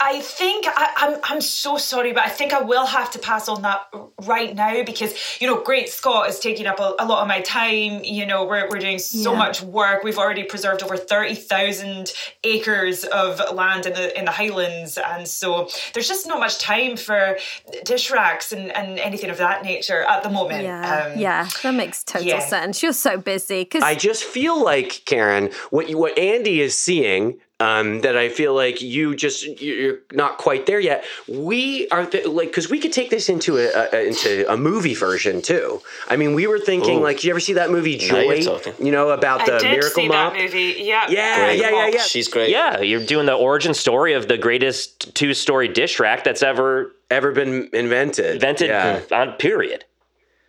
i 0.00 0.20
think 0.20 0.66
I, 0.68 0.92
I'm 0.96 1.20
I'm 1.24 1.40
so 1.40 1.76
sorry, 1.76 2.12
but 2.12 2.22
I 2.22 2.28
think 2.28 2.52
I 2.52 2.62
will 2.62 2.86
have 2.86 3.10
to 3.12 3.18
pass 3.18 3.48
on 3.48 3.62
that 3.62 3.88
right 4.26 4.54
now 4.54 4.82
because 4.84 5.14
you 5.40 5.46
know, 5.46 5.62
Great 5.62 5.88
Scott 5.88 6.28
is 6.28 6.38
taking 6.38 6.66
up 6.66 6.78
a, 6.78 6.94
a 6.98 7.06
lot 7.06 7.22
of 7.22 7.28
my 7.28 7.40
time. 7.40 8.04
You 8.04 8.26
know, 8.26 8.44
we're 8.44 8.68
we're 8.68 8.78
doing 8.78 8.98
so 8.98 9.32
Yeah. 9.32 9.38
much 9.38 9.62
work. 9.62 10.04
We've 10.04 10.18
already 10.18 10.44
preserved 10.44 10.82
over 10.82 10.96
thirty 10.96 11.34
thousand 11.34 12.12
acres 12.44 13.04
of 13.04 13.40
land 13.54 13.86
in 13.86 13.94
the 13.94 14.18
in 14.18 14.24
the 14.24 14.30
Highlands, 14.30 14.98
and 14.98 15.26
so 15.26 15.68
there's 15.94 16.08
just 16.08 16.26
not 16.26 16.38
much 16.38 16.58
time 16.58 16.96
for 16.96 17.38
dish 17.84 18.10
racks 18.10 18.52
and, 18.52 18.70
and 18.72 18.98
anything 18.98 19.30
of 19.30 19.38
that 19.38 19.64
nature 19.64 20.02
at 20.02 20.22
the 20.22 20.30
moment. 20.30 20.62
Yeah. 20.64 21.12
Um, 21.12 21.18
yeah. 21.18 21.48
That 21.62 21.74
makes 21.74 22.04
total 22.04 22.28
yeah. 22.28 22.40
sense. 22.40 22.82
You're 22.82 22.92
so 22.92 23.18
busy. 23.18 23.62
Because 23.62 23.82
I 23.82 23.94
just 23.94 24.24
feel 24.24 24.62
like 24.62 25.02
Karen, 25.04 25.50
what 25.70 25.88
you, 25.88 25.98
what 25.98 26.18
Andy 26.18 26.60
is 26.60 26.76
seeing, 26.76 27.38
um, 27.62 28.00
that 28.00 28.16
I 28.16 28.28
feel 28.28 28.54
like 28.54 28.82
you 28.82 29.14
just 29.14 29.46
you're 29.60 29.98
not 30.12 30.38
quite 30.38 30.66
there 30.66 30.80
yet. 30.80 31.04
We 31.28 31.88
are 31.88 32.04
th- 32.06 32.26
like 32.26 32.48
because 32.48 32.68
we 32.70 32.78
could 32.80 32.92
take 32.92 33.10
this 33.10 33.28
into 33.28 33.56
a, 33.58 33.66
a 33.92 34.06
into 34.08 34.50
a 34.52 34.56
movie 34.56 34.94
version 34.94 35.40
too. 35.42 35.80
I 36.08 36.16
mean, 36.16 36.34
we 36.34 36.46
were 36.46 36.58
thinking 36.58 36.98
Ooh. 36.98 37.02
like, 37.02 37.22
you 37.24 37.30
ever 37.30 37.40
see 37.40 37.52
that 37.54 37.70
movie 37.70 37.96
Now 37.98 38.20
you're 38.20 38.34
Joy? 38.36 38.42
talking. 38.44 38.86
You 38.86 38.92
know 38.92 39.10
about 39.10 39.42
I 39.42 39.46
the 39.46 39.58
did 39.58 39.70
Miracle 39.70 39.90
see 39.90 40.08
Mop. 40.08 40.32
that 40.32 40.42
movie. 40.42 40.74
Yeah. 40.78 41.06
Yeah, 41.08 41.36
Great. 41.44 41.60
yeah, 41.60 41.70
yeah, 41.70 41.86
yeah. 41.94 42.02
She's 42.02 42.28
great. 42.28 42.50
Yeah, 42.50 42.80
you're 42.80 43.04
doing 43.06 43.26
the 43.26 43.34
origin 43.34 43.74
story 43.74 44.12
of 44.14 44.26
the 44.28 44.38
greatest 44.38 45.14
two-story 45.14 45.68
dish 45.68 46.00
rack 46.00 46.24
that's 46.24 46.42
ever 46.42 46.92
Ever 47.10 47.30
been 47.32 47.68
invented? 47.74 48.36
invented. 48.36 48.68
Yeah. 48.68 49.02
On 49.12 49.32
period. 49.32 49.84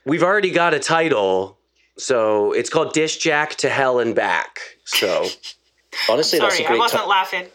We've 0.05 0.23
already 0.23 0.49
got 0.51 0.73
a 0.73 0.79
title, 0.79 1.57
so 1.97 2.53
it's 2.53 2.69
called 2.69 2.93
Dish 2.93 3.17
Jack 3.17 3.55
to 3.55 3.69
Hell 3.69 3.99
and 3.99 4.15
Back. 4.15 4.59
So 4.85 5.25
Honestly, 6.09 6.39
that's 6.39 6.55
a 6.59 6.63
Sorry, 6.63 6.75
I 6.75 6.79
wasn't 6.79 7.03
ti- 7.03 7.09
laughing. 7.09 7.45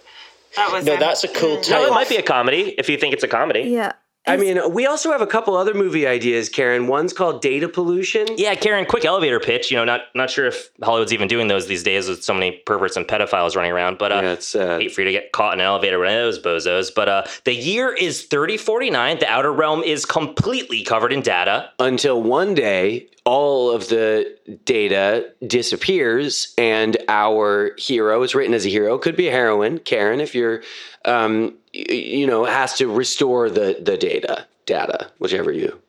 That 0.56 0.72
was 0.72 0.84
No, 0.84 0.96
that's 0.96 1.24
a 1.24 1.28
cool 1.28 1.58
mm. 1.58 1.70
No, 1.70 1.86
it 1.86 1.90
might 1.90 2.08
be 2.08 2.16
a 2.16 2.22
comedy 2.22 2.74
if 2.78 2.88
you 2.88 2.96
think 2.96 3.12
it's 3.14 3.22
a 3.24 3.28
comedy. 3.28 3.60
yeah. 3.62 3.92
I 4.28 4.36
mean, 4.36 4.72
we 4.72 4.86
also 4.86 5.10
have 5.12 5.20
a 5.20 5.26
couple 5.26 5.56
other 5.56 5.74
movie 5.74 6.06
ideas, 6.06 6.48
Karen. 6.48 6.86
One's 6.86 7.12
called 7.12 7.40
Data 7.40 7.68
Pollution. 7.68 8.26
Yeah, 8.36 8.54
Karen, 8.54 8.84
quick 8.86 9.04
elevator 9.04 9.40
pitch. 9.40 9.70
You 9.70 9.76
know, 9.76 9.84
not 9.84 10.02
not 10.14 10.30
sure 10.30 10.46
if 10.46 10.70
Hollywood's 10.82 11.12
even 11.12 11.28
doing 11.28 11.48
those 11.48 11.66
these 11.66 11.82
days 11.82 12.08
with 12.08 12.22
so 12.22 12.34
many 12.34 12.52
perverts 12.66 12.96
and 12.96 13.06
pedophiles 13.06 13.56
running 13.56 13.72
around. 13.72 13.98
But 13.98 14.12
uh, 14.12 14.20
Yeah, 14.22 14.32
it's 14.32 14.54
uh, 14.54 14.78
hate 14.78 14.92
for 14.92 15.00
you 15.00 15.06
to 15.06 15.12
get 15.12 15.32
caught 15.32 15.54
in 15.54 15.60
an 15.60 15.66
elevator 15.66 15.98
with 15.98 16.08
any 16.08 16.18
of 16.18 16.24
those 16.24 16.38
bozos. 16.40 16.94
But 16.94 17.08
uh, 17.08 17.24
the 17.44 17.54
year 17.54 17.92
is 17.92 18.24
3049. 18.24 19.18
The 19.20 19.28
outer 19.28 19.52
realm 19.52 19.82
is 19.82 20.04
completely 20.04 20.82
covered 20.82 21.12
in 21.12 21.22
data. 21.22 21.70
until 21.78 22.22
one 22.22 22.54
day 22.54 23.08
all 23.24 23.70
of 23.70 23.88
the 23.88 24.36
data 24.64 25.30
disappears 25.46 26.54
and 26.56 26.96
our 27.08 27.72
hero 27.76 28.22
is 28.22 28.34
written 28.34 28.54
as 28.54 28.64
a 28.64 28.70
hero 28.70 28.96
could 28.96 29.16
be 29.16 29.28
a 29.28 29.30
heroine 29.30 29.78
karen 29.78 30.18
if 30.18 30.34
you're 30.34 30.62
um, 31.04 31.54
you 31.88 32.26
know 32.26 32.44
has 32.44 32.74
to 32.74 32.86
restore 32.88 33.48
the 33.50 33.78
the 33.80 33.96
data 33.96 34.46
data 34.66 35.10
whichever 35.18 35.52
you 35.52 35.80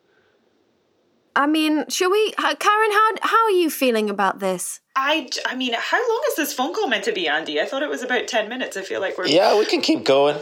I 1.35 1.45
mean, 1.47 1.85
should 1.89 2.09
we, 2.11 2.33
uh, 2.37 2.55
Karen? 2.55 2.91
How 2.91 3.09
how 3.21 3.45
are 3.45 3.51
you 3.51 3.69
feeling 3.69 4.09
about 4.09 4.39
this? 4.39 4.81
I, 4.95 5.29
I 5.45 5.55
mean, 5.55 5.73
how 5.77 5.97
long 6.09 6.21
is 6.29 6.35
this 6.35 6.53
phone 6.53 6.73
call 6.73 6.87
meant 6.87 7.05
to 7.05 7.13
be, 7.13 7.29
Andy? 7.29 7.61
I 7.61 7.65
thought 7.65 7.81
it 7.81 7.87
was 7.87 8.03
about 8.03 8.27
10 8.27 8.49
minutes. 8.49 8.75
I 8.75 8.81
feel 8.81 8.99
like 8.99 9.17
we're. 9.17 9.27
Yeah, 9.27 9.57
we 9.57 9.65
can 9.65 9.79
keep 9.79 10.03
going. 10.03 10.35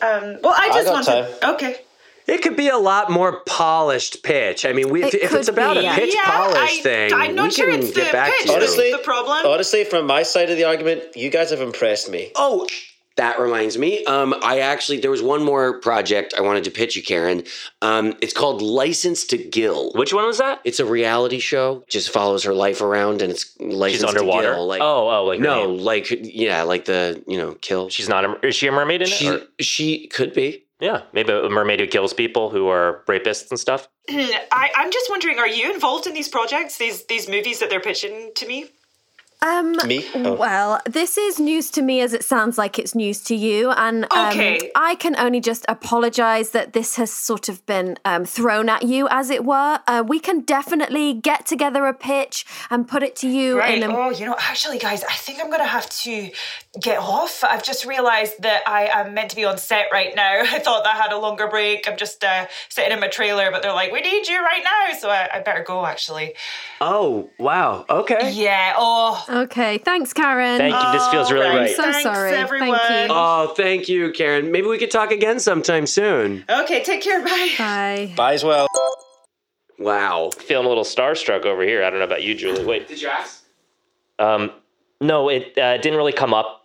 Um, 0.00 0.38
well, 0.42 0.54
I 0.56 0.68
I 0.70 0.82
just 0.82 0.86
got 0.86 1.06
wanted. 1.06 1.44
Okay. 1.54 1.80
it 2.26 2.42
could 2.42 2.56
be 2.56 2.68
a 2.68 2.78
lot 2.78 3.10
more 3.10 3.40
polished 3.44 4.22
pitch 4.22 4.64
i 4.64 4.72
mean 4.72 4.88
we, 4.88 5.02
if, 5.02 5.12
It 5.14 5.22
if 5.22 5.32
it's 5.34 5.48
about 5.48 5.74
be, 5.76 5.84
a 5.84 5.92
pitch 5.92 6.14
Yeah, 6.14 6.24
polish 6.24 6.78
I- 6.78 6.80
thing 6.82 7.12
I'm 7.12 7.34
not 7.34 7.46
we 7.46 7.50
sure 7.50 7.70
can 7.70 7.80
it's 7.80 7.92
get 7.92 8.06
the 8.06 8.12
back 8.12 8.30
pitch 8.30 8.42
to 8.42 8.46
that's 8.46 8.56
Honestly, 8.56 8.92
the 8.92 8.98
problem. 8.98 9.44
Honestly, 9.44 9.84
from 9.84 10.06
my 10.06 10.22
side 10.22 10.48
of 10.48 10.56
the 10.56 10.64
argument, 10.64 11.16
you 11.16 11.28
guys 11.28 11.50
have 11.50 11.60
impressed 11.60 12.08
me. 12.08 12.30
Oh, 12.36 12.66
that 13.16 13.38
reminds 13.38 13.76
me. 13.76 14.04
Um, 14.04 14.34
I 14.42 14.60
actually 14.60 15.00
there 15.00 15.10
was 15.10 15.22
one 15.22 15.42
more 15.44 15.78
project 15.80 16.32
I 16.38 16.40
wanted 16.40 16.64
to 16.64 16.70
pitch 16.70 16.96
you, 16.96 17.02
Karen. 17.02 17.42
Um, 17.82 18.14
it's 18.22 18.32
called 18.32 18.62
License 18.62 19.24
to 19.26 19.36
Gill. 19.36 19.92
Which 19.92 20.14
one 20.14 20.24
was 20.26 20.38
that? 20.38 20.60
It's 20.64 20.80
a 20.80 20.86
reality 20.86 21.38
show. 21.38 21.84
Just 21.88 22.10
follows 22.10 22.44
her 22.44 22.54
life 22.54 22.80
around, 22.80 23.20
and 23.22 23.30
it's 23.30 23.54
license 23.60 24.00
She's 24.02 24.04
underwater. 24.04 24.48
To 24.50 24.54
Gill, 24.54 24.66
like, 24.66 24.80
oh, 24.80 25.08
oh, 25.10 25.24
like 25.24 25.40
no, 25.40 25.66
name. 25.74 25.78
like 25.84 26.06
yeah, 26.10 26.62
like 26.62 26.84
the 26.86 27.22
you 27.26 27.36
know 27.36 27.54
kill. 27.60 27.88
she's 27.90 28.08
not. 28.08 28.24
A, 28.24 28.46
is 28.46 28.54
she 28.54 28.66
a 28.68 28.72
mermaid 28.72 29.02
in 29.02 29.08
it? 29.08 29.12
She 29.14 29.28
or- 29.28 29.42
she 29.60 30.06
could 30.06 30.32
be. 30.32 30.64
yeah, 30.80 31.02
maybe 31.12 31.32
a 31.32 31.48
mermaid 31.50 31.80
who 31.80 31.86
kills 31.86 32.14
people 32.14 32.48
who 32.48 32.68
are 32.68 33.02
rapists 33.06 33.50
and 33.50 33.58
stuff. 33.60 33.88
I, 34.08 34.70
I'm 34.74 34.90
just 34.90 35.10
wondering, 35.10 35.38
are 35.38 35.46
you 35.48 35.72
involved 35.72 36.06
in 36.06 36.14
these 36.14 36.28
projects, 36.28 36.78
these 36.78 37.04
these 37.06 37.28
movies 37.28 37.58
that 37.60 37.70
they're 37.70 37.80
pitching 37.80 38.32
to 38.36 38.46
me? 38.46 38.70
Um, 39.42 39.72
Me? 39.86 40.04
Oh. 40.14 40.34
Well, 40.34 40.80
this 40.84 41.16
is 41.16 41.40
news 41.40 41.70
to 41.70 41.82
me 41.82 42.00
as 42.02 42.12
it 42.12 42.22
sounds 42.24 42.58
like 42.58 42.78
it's 42.78 42.94
news 42.94 43.22
to 43.24 43.34
you. 43.34 43.70
And 43.70 44.04
um, 44.12 44.28
Okay. 44.28 44.70
I 44.76 44.94
can 44.96 45.16
only 45.18 45.40
just 45.40 45.64
apologize 45.68 46.50
that 46.50 46.74
this 46.74 46.96
has 46.96 47.10
sort 47.10 47.48
of 47.48 47.64
been 47.64 47.96
um, 48.04 48.24
thrown 48.26 48.68
at 48.68 48.82
you, 48.82 49.08
as 49.10 49.30
it 49.30 49.44
were. 49.44 49.80
Uh, 49.86 50.04
we 50.06 50.20
can 50.20 50.40
definitely 50.40 51.14
get 51.14 51.46
together 51.46 51.86
a 51.86 51.94
pitch 51.94 52.44
and 52.68 52.86
put 52.86 53.02
it 53.02 53.16
to 53.16 53.28
you 53.28 53.58
Right. 53.58 53.78
in 53.82 53.90
a. 53.90 53.96
Oh, 53.96 54.10
you 54.10 54.26
know, 54.26 54.36
actually, 54.38 54.78
guys, 54.78 55.02
I 55.04 55.14
think 55.14 55.38
I'm 55.42 55.50
gonna 55.50 55.64
have 55.64 55.88
to 56.04 56.30
get 56.78 56.98
off. 56.98 57.42
I've 57.42 57.64
just 57.64 57.84
realised 57.84 58.42
that 58.42 58.62
I 58.66 58.86
am 58.86 59.14
meant 59.14 59.30
to 59.30 59.36
be 59.36 59.44
on 59.44 59.58
set 59.58 59.86
right 59.92 60.14
now. 60.14 60.40
I 60.42 60.58
thought 60.60 60.84
that 60.84 60.94
I 60.94 60.98
had 60.98 61.12
a 61.12 61.18
longer 61.18 61.48
break. 61.48 61.88
I'm 61.88 61.96
just 61.96 62.22
uh, 62.22 62.46
sitting 62.68 62.92
in 62.92 63.00
my 63.00 63.08
trailer, 63.08 63.50
but 63.50 63.62
they're 63.62 63.72
like, 63.72 63.90
"We 63.92 64.00
need 64.00 64.28
you 64.28 64.38
right 64.40 64.62
now," 64.62 64.96
so 64.98 65.08
I, 65.10 65.28
I 65.34 65.40
better 65.40 65.64
go. 65.64 65.84
Actually. 65.84 66.34
Oh 66.80 67.30
wow. 67.38 67.84
Okay. 67.88 68.32
Yeah. 68.32 68.74
Oh. 68.76 69.24
Okay. 69.28 69.78
Thanks, 69.78 70.12
Karen. 70.12 70.58
Thank 70.58 70.74
you. 70.74 70.92
This 70.92 71.08
feels 71.08 71.32
really 71.32 71.46
Oh, 71.46 71.56
right. 71.56 71.70
I'm 71.70 71.74
so 71.74 71.82
Thanks, 71.82 72.02
sorry. 72.02 72.32
everyone. 72.34 72.78
Thank 72.78 73.10
you. 73.10 73.16
Oh, 73.16 73.54
thank 73.56 73.88
you, 73.88 74.12
Karen. 74.12 74.52
Maybe 74.52 74.68
we 74.68 74.78
could 74.78 74.90
talk 74.90 75.10
again 75.10 75.40
sometime 75.40 75.86
soon. 75.86 76.44
Okay. 76.48 76.82
Take 76.84 77.02
care. 77.02 77.20
Bye. 77.24 77.54
Bye. 77.58 78.12
Bye 78.16 78.34
as 78.34 78.44
well. 78.44 78.66
Wow. 79.78 80.30
Feeling 80.36 80.66
a 80.66 80.68
little 80.68 80.84
starstruck 80.84 81.44
over 81.46 81.62
here. 81.62 81.82
I 81.82 81.90
don't 81.90 81.98
know 81.98 82.04
about 82.04 82.22
you, 82.22 82.34
Julie. 82.34 82.64
Wait. 82.64 82.86
Did 82.86 83.00
you 83.00 83.08
ask? 83.08 83.42
Um, 84.18 84.50
no, 85.00 85.30
it 85.30 85.56
uh, 85.56 85.78
didn't 85.78 85.96
really 85.96 86.12
come 86.12 86.34
up. 86.34 86.59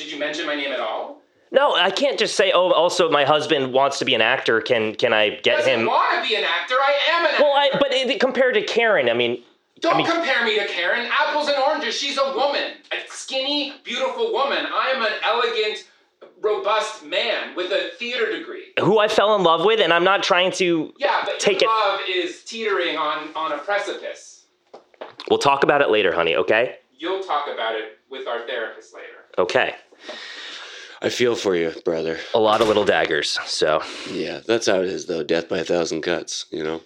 Did 0.00 0.10
you 0.10 0.18
mention 0.18 0.46
my 0.46 0.54
name 0.56 0.72
at 0.72 0.80
all? 0.80 1.20
No, 1.52 1.74
I 1.74 1.90
can't 1.90 2.18
just 2.18 2.36
say. 2.36 2.52
Oh, 2.52 2.72
also, 2.72 3.10
my 3.10 3.24
husband 3.24 3.74
wants 3.74 3.98
to 3.98 4.04
be 4.06 4.14
an 4.14 4.22
actor. 4.22 4.60
Can 4.62 4.94
can 4.94 5.12
I 5.12 5.28
get 5.30 5.38
him? 5.38 5.56
Doesn't 5.58 5.80
him? 5.80 5.86
want 5.86 6.22
to 6.22 6.28
be 6.28 6.36
an 6.36 6.44
actor. 6.44 6.74
I 6.74 6.98
am 7.10 7.24
an 7.26 7.30
actor. 7.32 7.42
Well, 7.44 7.52
I 7.52 7.70
but 7.78 7.92
it, 7.92 8.18
compared 8.20 8.54
to 8.54 8.62
Karen, 8.62 9.10
I 9.10 9.14
mean, 9.14 9.42
Don't 9.80 9.94
I 9.94 9.98
mean, 9.98 10.06
compare 10.06 10.42
me 10.44 10.58
to 10.58 10.66
Karen. 10.68 11.06
Apples 11.12 11.48
and 11.48 11.58
oranges. 11.58 11.94
She's 11.98 12.16
a 12.18 12.32
woman, 12.34 12.72
a 12.92 12.96
skinny, 13.10 13.74
beautiful 13.84 14.32
woman. 14.32 14.64
I 14.64 14.92
am 14.94 15.02
an 15.02 15.12
elegant, 15.24 15.86
robust 16.40 17.04
man 17.04 17.54
with 17.56 17.72
a 17.72 17.90
theater 17.98 18.30
degree. 18.30 18.66
who 18.78 18.98
I 18.98 19.08
fell 19.08 19.34
in 19.34 19.42
love 19.42 19.64
with, 19.64 19.80
and 19.80 19.92
I'm 19.92 20.04
not 20.04 20.22
trying 20.22 20.52
to 20.52 20.94
Yeah, 20.98 21.22
but 21.26 21.38
take 21.40 21.60
your 21.60 21.70
it. 21.70 21.74
love 21.74 22.00
is 22.08 22.42
teetering 22.44 22.96
on 22.96 23.28
on 23.34 23.52
a 23.52 23.58
precipice. 23.58 24.46
We'll 25.28 25.38
talk 25.40 25.64
about 25.64 25.82
it 25.82 25.90
later, 25.90 26.14
honey. 26.14 26.36
Okay. 26.36 26.76
You'll 26.96 27.22
talk 27.22 27.48
about 27.52 27.74
it 27.74 27.98
with 28.08 28.26
our 28.28 28.46
therapist 28.46 28.94
later. 28.94 29.24
Okay. 29.38 29.74
I 31.02 31.08
feel 31.08 31.34
for 31.34 31.56
you, 31.56 31.72
brother. 31.84 32.18
A 32.34 32.38
lot 32.38 32.60
of 32.60 32.68
little 32.68 32.84
daggers. 32.84 33.38
So, 33.46 33.82
Yeah, 34.10 34.40
that's 34.46 34.66
how 34.66 34.80
it 34.80 34.86
is, 34.86 35.06
though. 35.06 35.22
Death 35.22 35.48
by 35.48 35.58
a 35.58 35.64
thousand 35.64 36.02
cuts. 36.02 36.46
You 36.50 36.62
know. 36.62 36.80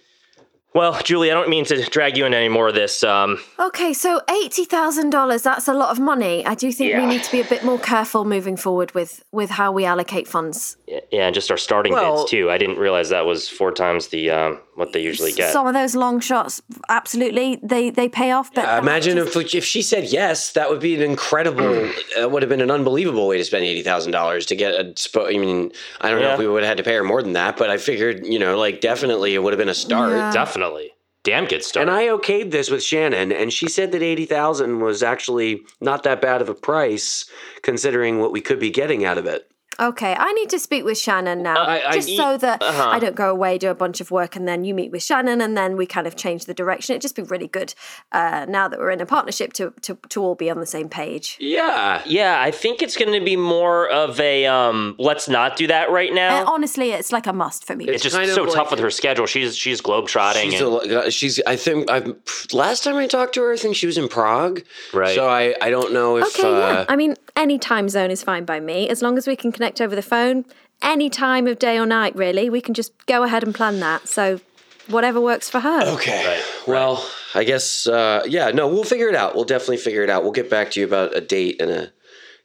Well, 0.75 1.01
Julie, 1.03 1.31
I 1.31 1.35
don't 1.35 1.49
mean 1.49 1.65
to 1.67 1.83
drag 1.85 2.17
you 2.17 2.25
into 2.27 2.37
any 2.39 2.49
more 2.49 2.69
of 2.69 2.75
this. 2.75 3.03
Um, 3.05 3.39
Okay, 3.61 3.93
so 3.93 4.21
$80,000, 4.29 5.43
that's 5.43 5.69
a 5.69 5.73
lot 5.75 5.91
of 5.91 6.01
money. 6.01 6.45
I 6.45 6.55
do 6.55 6.71
think 6.73 6.95
we 6.97 7.07
need 7.07 7.23
to 7.23 7.31
be 7.33 7.41
a 7.41 7.45
bit 7.45 7.65
more 7.65 7.79
careful 7.79 8.25
moving 8.25 8.57
forward 8.57 8.93
with, 8.95 9.23
with 9.33 9.51
how 9.51 9.71
we 9.73 9.85
allocate 9.85 10.27
funds. 10.29 10.77
yeah, 10.87 11.01
and 11.27 11.35
just 11.35 11.51
our 11.51 11.57
starting 11.57 11.93
Well- 11.93 12.19
bids 12.23 12.31
too. 12.31 12.51
I 12.51 12.59
didn't 12.59 12.79
realize 12.79 13.11
that 13.11 13.25
was 13.27 13.49
four 13.49 13.73
times 13.73 14.09
the 14.09 14.31
um, 14.31 14.61
what 14.75 14.93
they 14.93 15.01
usually 15.01 15.31
get. 15.33 15.53
Some 15.53 15.67
of 15.69 15.75
those 15.75 15.95
long 15.95 16.19
shots, 16.21 16.61
absolutely, 16.89 17.61
they, 17.63 17.91
they 17.91 18.09
pay 18.09 18.33
off. 18.33 18.53
But 18.53 18.65
Uh, 18.69 18.79
imagine 18.83 19.19
if 19.19 19.37
if 19.55 19.65
she 19.65 19.83
said 19.83 20.05
yes, 20.05 20.53
that 20.53 20.69
would 20.71 20.81
be 20.81 20.95
an 20.97 21.03
incredible. 21.03 21.89
uh, 22.21 22.29
would 22.29 22.43
have 22.43 22.49
been 22.49 22.61
an 22.61 22.71
unbelievable 22.73 23.29
way 23.29 23.39
to 23.39 23.45
spend 23.45 23.65
eighty 23.65 23.83
thousand 23.83 24.11
dollars 24.13 24.47
to 24.47 24.57
get 24.57 24.75
a. 24.75 24.85
Spo- 24.95 25.33
I 25.33 25.39
mean, 25.39 25.71
I 26.01 26.11
don't 26.11 26.21
know 26.21 26.33
if 26.33 26.39
we 26.41 26.49
would 26.49 26.63
have 26.65 26.71
had 26.71 26.79
to 26.79 26.83
pay 26.85 26.95
her 26.97 27.05
more 27.05 27.23
than 27.23 27.35
that, 27.35 27.57
but 27.57 27.71
I 27.71 27.77
figured, 27.77 28.27
you 28.27 28.39
know, 28.41 28.59
like 28.59 28.81
definitely 28.81 29.35
it 29.35 29.39
would 29.43 29.53
have 29.53 29.59
been 29.59 29.69
a 29.69 29.75
start. 29.75 30.11
Yeah. 30.13 30.33
Definitely, 30.65 30.93
damn 31.25 31.45
good 31.47 31.65
start. 31.65 31.89
And 31.89 31.97
I 31.97 32.07
okayed 32.07 32.51
this 32.51 32.71
with 32.71 32.83
Shannon, 32.83 33.33
and 33.33 33.53
she 33.53 33.69
said 33.69 33.93
that 33.93 34.03
eighty 34.03 34.27
thousand 34.27 34.81
was 34.81 35.03
actually 35.03 35.63
not 35.81 36.03
that 36.05 36.21
bad 36.21 36.41
of 36.41 36.49
a 36.49 36.55
price 36.55 37.25
considering 37.63 38.19
what 38.19 38.33
we 38.33 38.41
could 38.41 38.59
be 38.59 38.71
getting 38.71 39.05
out 39.05 39.19
of 39.19 39.27
it. 39.27 39.51
Okay, 39.81 40.15
I 40.19 40.33
need 40.33 40.51
to 40.51 40.59
speak 40.59 40.85
with 40.85 40.99
Shannon 40.99 41.43
now, 41.43 41.57
I- 41.57 41.91
I- 41.91 41.93
just 41.93 42.17
so 42.17 42.37
that 42.37 42.63
uh-huh. 42.63 42.89
I 42.91 42.99
don't 42.99 43.17
go 43.17 43.31
away, 43.31 43.59
do 43.59 43.71
a 43.71 43.75
bunch 43.75 44.01
of 44.01 44.11
work, 44.11 44.37
and 44.37 44.47
then 44.47 44.65
you 44.65 44.75
meet 44.75 44.91
with 44.93 45.03
Shannon, 45.03 45.41
and 45.41 45.57
then 45.57 45.77
we 45.77 45.87
kind 45.87 46.07
of 46.07 46.17
change 46.17 46.45
the 46.45 46.55
direction. 46.55 46.95
It'd 46.95 47.03
just 47.03 47.17
be 47.17 47.23
really 47.23 47.49
good 47.49 47.75
uh, 48.13 48.47
now 48.49 48.69
that 48.69 48.79
we're 48.79 48.91
in 48.91 49.01
a 49.01 49.07
partnership 49.07 49.53
to, 49.55 49.73
to 49.83 49.99
to 50.09 50.23
all 50.23 50.35
be 50.35 50.51
on 50.51 50.61
the 50.61 50.67
same 50.67 50.89
page. 50.89 51.37
Yeah. 51.41 52.03
Yeah, 52.07 52.41
I 52.41 52.51
think 52.51 52.83
it's 52.83 52.97
going 52.97 53.13
to 53.13 53.25
be 53.25 53.37
more 53.37 53.89
of 53.89 54.21
a 54.21 54.47
um, 54.47 54.95
let's 54.99 55.29
not 55.29 55.57
do 55.57 55.67
that 55.67 55.91
right 55.91 56.13
now. 56.13 56.43
Uh, 56.43 56.51
honestly, 56.51 56.91
it's 56.93 57.13
like 57.13 57.27
a 57.27 57.33
must 57.33 57.67
for 57.67 57.75
me. 57.75 57.87
it's, 57.87 58.03
just 58.03 58.15
so 58.15 58.43
like- 58.45 58.55
tough 58.55 58.71
with 58.71 58.81
her 58.81 58.91
schedule. 58.91 59.27
She's 59.27 59.57
she's 59.57 59.81
globetrotting. 59.81 60.51
She's, 60.51 60.61
and, 60.61 60.93
a, 60.93 61.11
she's. 61.11 61.41
I 61.47 61.57
think. 61.57 61.91
I've 61.91 62.15
last 62.53 62.85
time 62.85 62.97
I 62.97 63.07
talked 63.07 63.35
to 63.35 63.43
her, 63.43 63.53
I 63.53 63.57
think 63.57 63.77
she 63.77 63.87
was 63.87 63.99
in 63.99 64.09
Prague. 64.09 64.63
Right. 64.93 65.15
So 65.15 65.29
I. 65.29 65.55
I 65.61 65.71
don't 65.71 65.93
know 65.93 66.19
if. 66.19 66.27
Okay, 66.39 66.51
yeah. 66.51 66.81
uh, 66.81 66.87
I 66.89 66.97
mean, 66.97 67.17
any 67.37 67.59
time 67.59 67.89
zone 67.89 68.11
is 68.11 68.23
fine 68.23 68.45
by 68.45 68.61
me, 68.61 68.89
as 68.89 69.03
long 69.03 69.19
as 69.19 69.27
we 69.27 69.37
can 69.37 69.51
connect 69.53 69.64
over 69.81 69.95
the 69.95 70.03
phone. 70.03 70.45
Any 70.83 71.09
time 71.09 71.47
of 71.47 71.59
day 71.59 71.79
or 71.79 71.87
night, 71.87 72.15
really. 72.17 72.51
We 72.51 72.61
can 72.61 72.75
just 72.75 72.93
go 73.07 73.23
ahead 73.23 73.43
and 73.43 73.55
plan 73.55 73.81
that. 73.81 74.09
So, 74.09 74.41
whatever 74.89 75.21
works 75.21 75.49
for 75.49 75.61
her. 75.61 75.83
Okay. 75.95 76.43
Well, 76.67 77.09
I 77.35 77.45
guess. 77.45 77.87
Uh, 77.87 78.23
yeah. 78.27 78.51
No, 78.51 78.69
we'll 78.69 78.85
figure 78.85 79.09
it 79.09 79.15
out. 79.15 79.35
We'll 79.35 79.45
definitely 79.45 79.79
figure 79.79 80.03
it 80.03 80.11
out. 80.11 80.23
We'll 80.25 80.33
get 80.33 80.51
back 80.51 80.73
to 80.73 80.81
you 80.81 80.87
about 80.87 81.17
a 81.17 81.21
date 81.21 81.61
and 81.61 81.71
a 81.71 81.93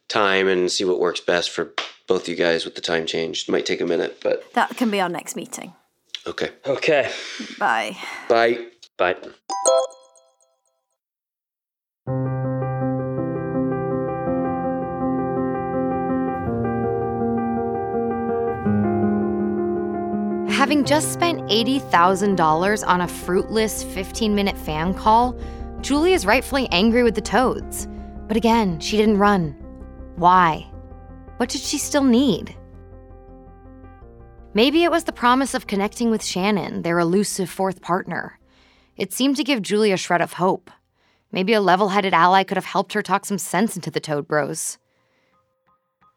time 0.08 0.48
and 0.48 0.70
see 0.70 0.84
what 0.84 0.98
works 1.00 1.20
best 1.20 1.50
for 1.50 1.72
both 2.06 2.28
you 2.28 2.34
guys 2.34 2.64
with 2.64 2.74
the 2.74 2.80
time 2.80 3.06
change. 3.06 3.42
It 3.48 3.52
might 3.52 3.66
take 3.66 3.80
a 3.80 3.86
minute, 3.86 4.18
but 4.22 4.52
That 4.54 4.76
can 4.76 4.90
be 4.90 5.00
our 5.00 5.08
next 5.08 5.36
meeting. 5.36 5.74
okay. 6.26 6.50
okay. 6.66 7.10
Bye. 7.58 7.96
Bye. 8.28 8.66
Bye. 8.96 9.16
Having 20.60 20.84
just 20.84 21.14
spent 21.14 21.40
$80,000 21.48 22.86
on 22.86 23.00
a 23.00 23.08
fruitless 23.08 23.82
15 23.82 24.34
minute 24.34 24.58
fan 24.58 24.92
call, 24.92 25.34
Julie 25.80 26.12
is 26.12 26.26
rightfully 26.26 26.68
angry 26.70 27.02
with 27.02 27.14
the 27.14 27.22
Toads. 27.22 27.88
But 28.28 28.36
again, 28.36 28.78
she 28.78 28.98
didn't 28.98 29.16
run. 29.16 29.52
Why? 30.16 30.70
What 31.38 31.48
did 31.48 31.62
she 31.62 31.78
still 31.78 32.04
need? 32.04 32.54
Maybe 34.52 34.84
it 34.84 34.90
was 34.90 35.04
the 35.04 35.12
promise 35.12 35.54
of 35.54 35.66
connecting 35.66 36.10
with 36.10 36.22
Shannon, 36.22 36.82
their 36.82 36.98
elusive 36.98 37.48
fourth 37.48 37.80
partner. 37.80 38.38
It 38.98 39.14
seemed 39.14 39.36
to 39.36 39.44
give 39.44 39.62
Julie 39.62 39.92
a 39.92 39.96
shred 39.96 40.20
of 40.20 40.34
hope. 40.34 40.70
Maybe 41.32 41.54
a 41.54 41.62
level 41.62 41.88
headed 41.88 42.12
ally 42.12 42.42
could 42.42 42.58
have 42.58 42.66
helped 42.66 42.92
her 42.92 43.00
talk 43.00 43.24
some 43.24 43.38
sense 43.38 43.76
into 43.76 43.90
the 43.90 43.98
Toad 43.98 44.28
Bros. 44.28 44.76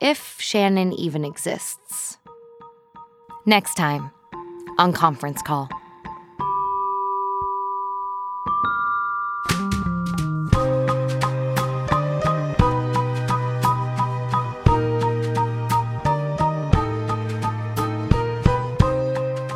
If 0.02 0.36
Shannon 0.42 0.92
even 0.92 1.24
exists. 1.24 2.18
Next 3.46 3.76
time 3.76 4.12
on 4.78 4.94
Conference 4.94 5.42
Call. 5.42 5.70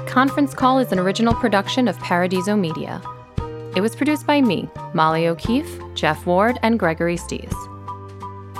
Conference 0.08 0.56
Call 0.56 0.80
is 0.80 0.92
an 0.92 0.98
original 0.98 1.36
production 1.36 1.88
of 1.88 2.00
Paradiso 2.00 2.56
Media. 2.56 3.02
It 3.76 3.82
was 3.82 3.96
produced 3.96 4.26
by 4.26 4.42
me, 4.42 4.68
Molly 4.96 5.28
O'Keefe, 5.28 5.80
Jeff 5.94 6.26
Ward, 6.26 6.58
and 6.64 6.80
Gregory 6.80 7.18
Stees. 7.18 7.54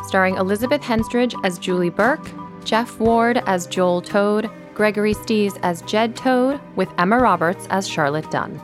Starring 0.06 0.36
Elizabeth 0.36 0.82
Henstridge 0.82 1.34
as 1.44 1.58
Julie 1.58 1.90
Burke, 1.90 2.30
Jeff 2.64 3.00
Ward 3.00 3.42
as 3.48 3.66
Joel 3.66 4.04
Toad, 4.04 4.52
Gregory 4.78 5.16
Stees 5.16 5.58
as 5.64 5.82
Jed 5.82 6.16
Toad, 6.16 6.62
with 6.76 6.88
Emma 7.00 7.18
Roberts 7.18 7.66
as 7.72 7.88
Charlotte 7.88 8.30
Dunn. 8.30 8.62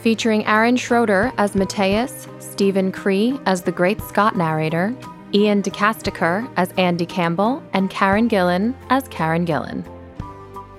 Featuring 0.00 0.46
Aaron 0.46 0.78
Schroeder 0.78 1.30
as 1.36 1.54
Mateus, 1.54 2.26
Stephen 2.38 2.90
Cree 2.90 3.38
as 3.44 3.60
the 3.60 3.70
Great 3.70 4.00
Scott 4.00 4.34
narrator, 4.34 4.96
Iain 5.34 5.60
De 5.60 5.70
Caestecker 5.70 6.50
as 6.56 6.72
Andy 6.78 7.04
Campbell, 7.04 7.62
and 7.74 7.90
Karen 7.90 8.30
Gillan 8.30 8.74
as 8.88 9.06
Karen 9.08 9.44
Gillan. 9.44 9.84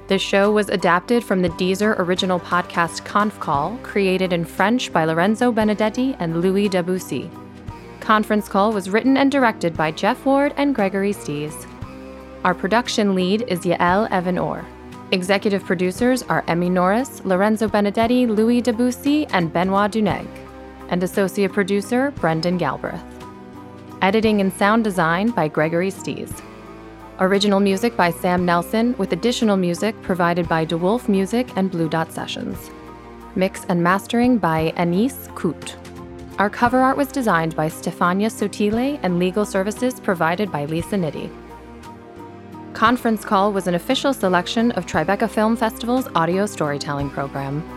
The 0.07 0.17
show 0.17 0.51
was 0.51 0.69
adapted 0.69 1.23
from 1.23 1.43
the 1.43 1.49
Deezer 1.49 1.99
original 1.99 2.39
podcast 2.39 3.05
Conf 3.05 3.39
Call, 3.39 3.77
created 3.83 4.33
in 4.33 4.43
French 4.43 4.91
by 4.91 5.05
Lorenzo 5.05 5.51
Benedetti 5.51 6.15
and 6.17 6.41
Louis 6.41 6.67
Debussy. 6.67 7.29
Conference 7.99 8.49
Call 8.49 8.73
was 8.73 8.89
written 8.89 9.17
and 9.17 9.31
directed 9.31 9.77
by 9.77 9.91
Jeff 9.91 10.25
Ward 10.25 10.55
and 10.57 10.73
Gregory 10.73 11.13
Stees. 11.13 11.67
Our 12.47 12.55
production 12.55 13.13
lead 13.13 13.43
is 13.49 13.65
Yael 13.65 14.09
Evan 14.09 14.37
Orr. 14.37 14.65
Executive 15.11 15.65
producers 15.65 16.23
are 16.23 16.45
Emmy 16.47 16.69
Norris, 16.69 17.21
Lorenzo 17.25 17.67
Benedetti, 17.67 18.25
Louis 18.25 18.61
Debussy, 18.61 19.25
and 19.31 19.51
Benoit 19.51 19.91
Duneg. 19.91 20.25
And 20.87 21.03
associate 21.03 21.51
producer 21.51 22.11
Brendan 22.11 22.57
Galbraith. 22.57 23.03
Editing 24.01 24.39
and 24.39 24.53
sound 24.53 24.85
design 24.85 25.31
by 25.31 25.49
Gregory 25.49 25.91
Stees. 25.91 26.41
Original 27.19 27.59
music 27.59 27.97
by 27.97 28.11
Sam 28.11 28.45
Nelson, 28.45 28.95
with 28.97 29.11
additional 29.11 29.57
music 29.57 30.01
provided 30.01 30.47
by 30.47 30.65
DeWolf 30.65 31.09
Music 31.09 31.49
and 31.57 31.69
Blue 31.69 31.89
Dot 31.89 32.13
Sessions. 32.13 32.71
Mix 33.35 33.65
and 33.65 33.83
mastering 33.83 34.37
by 34.37 34.71
Anis 34.77 35.27
Koot. 35.35 35.75
Our 36.39 36.49
cover 36.49 36.79
art 36.79 36.95
was 36.95 37.11
designed 37.11 37.57
by 37.57 37.67
Stefania 37.67 38.31
Sotile 38.31 38.97
and 39.03 39.19
legal 39.19 39.45
services 39.45 39.99
provided 39.99 40.49
by 40.49 40.63
Lisa 40.63 40.95
Nitti. 40.95 41.29
Conference 42.77 43.25
Call 43.25 43.53
was 43.53 43.65
an 43.65 43.73
official 43.73 44.13
selection 44.13 44.71
of 44.73 44.85
Tribeca 44.85 45.27
Film 45.27 45.57
Festival's 45.57 46.07
audio 46.13 46.45
storytelling 46.45 47.09
program. 47.09 47.76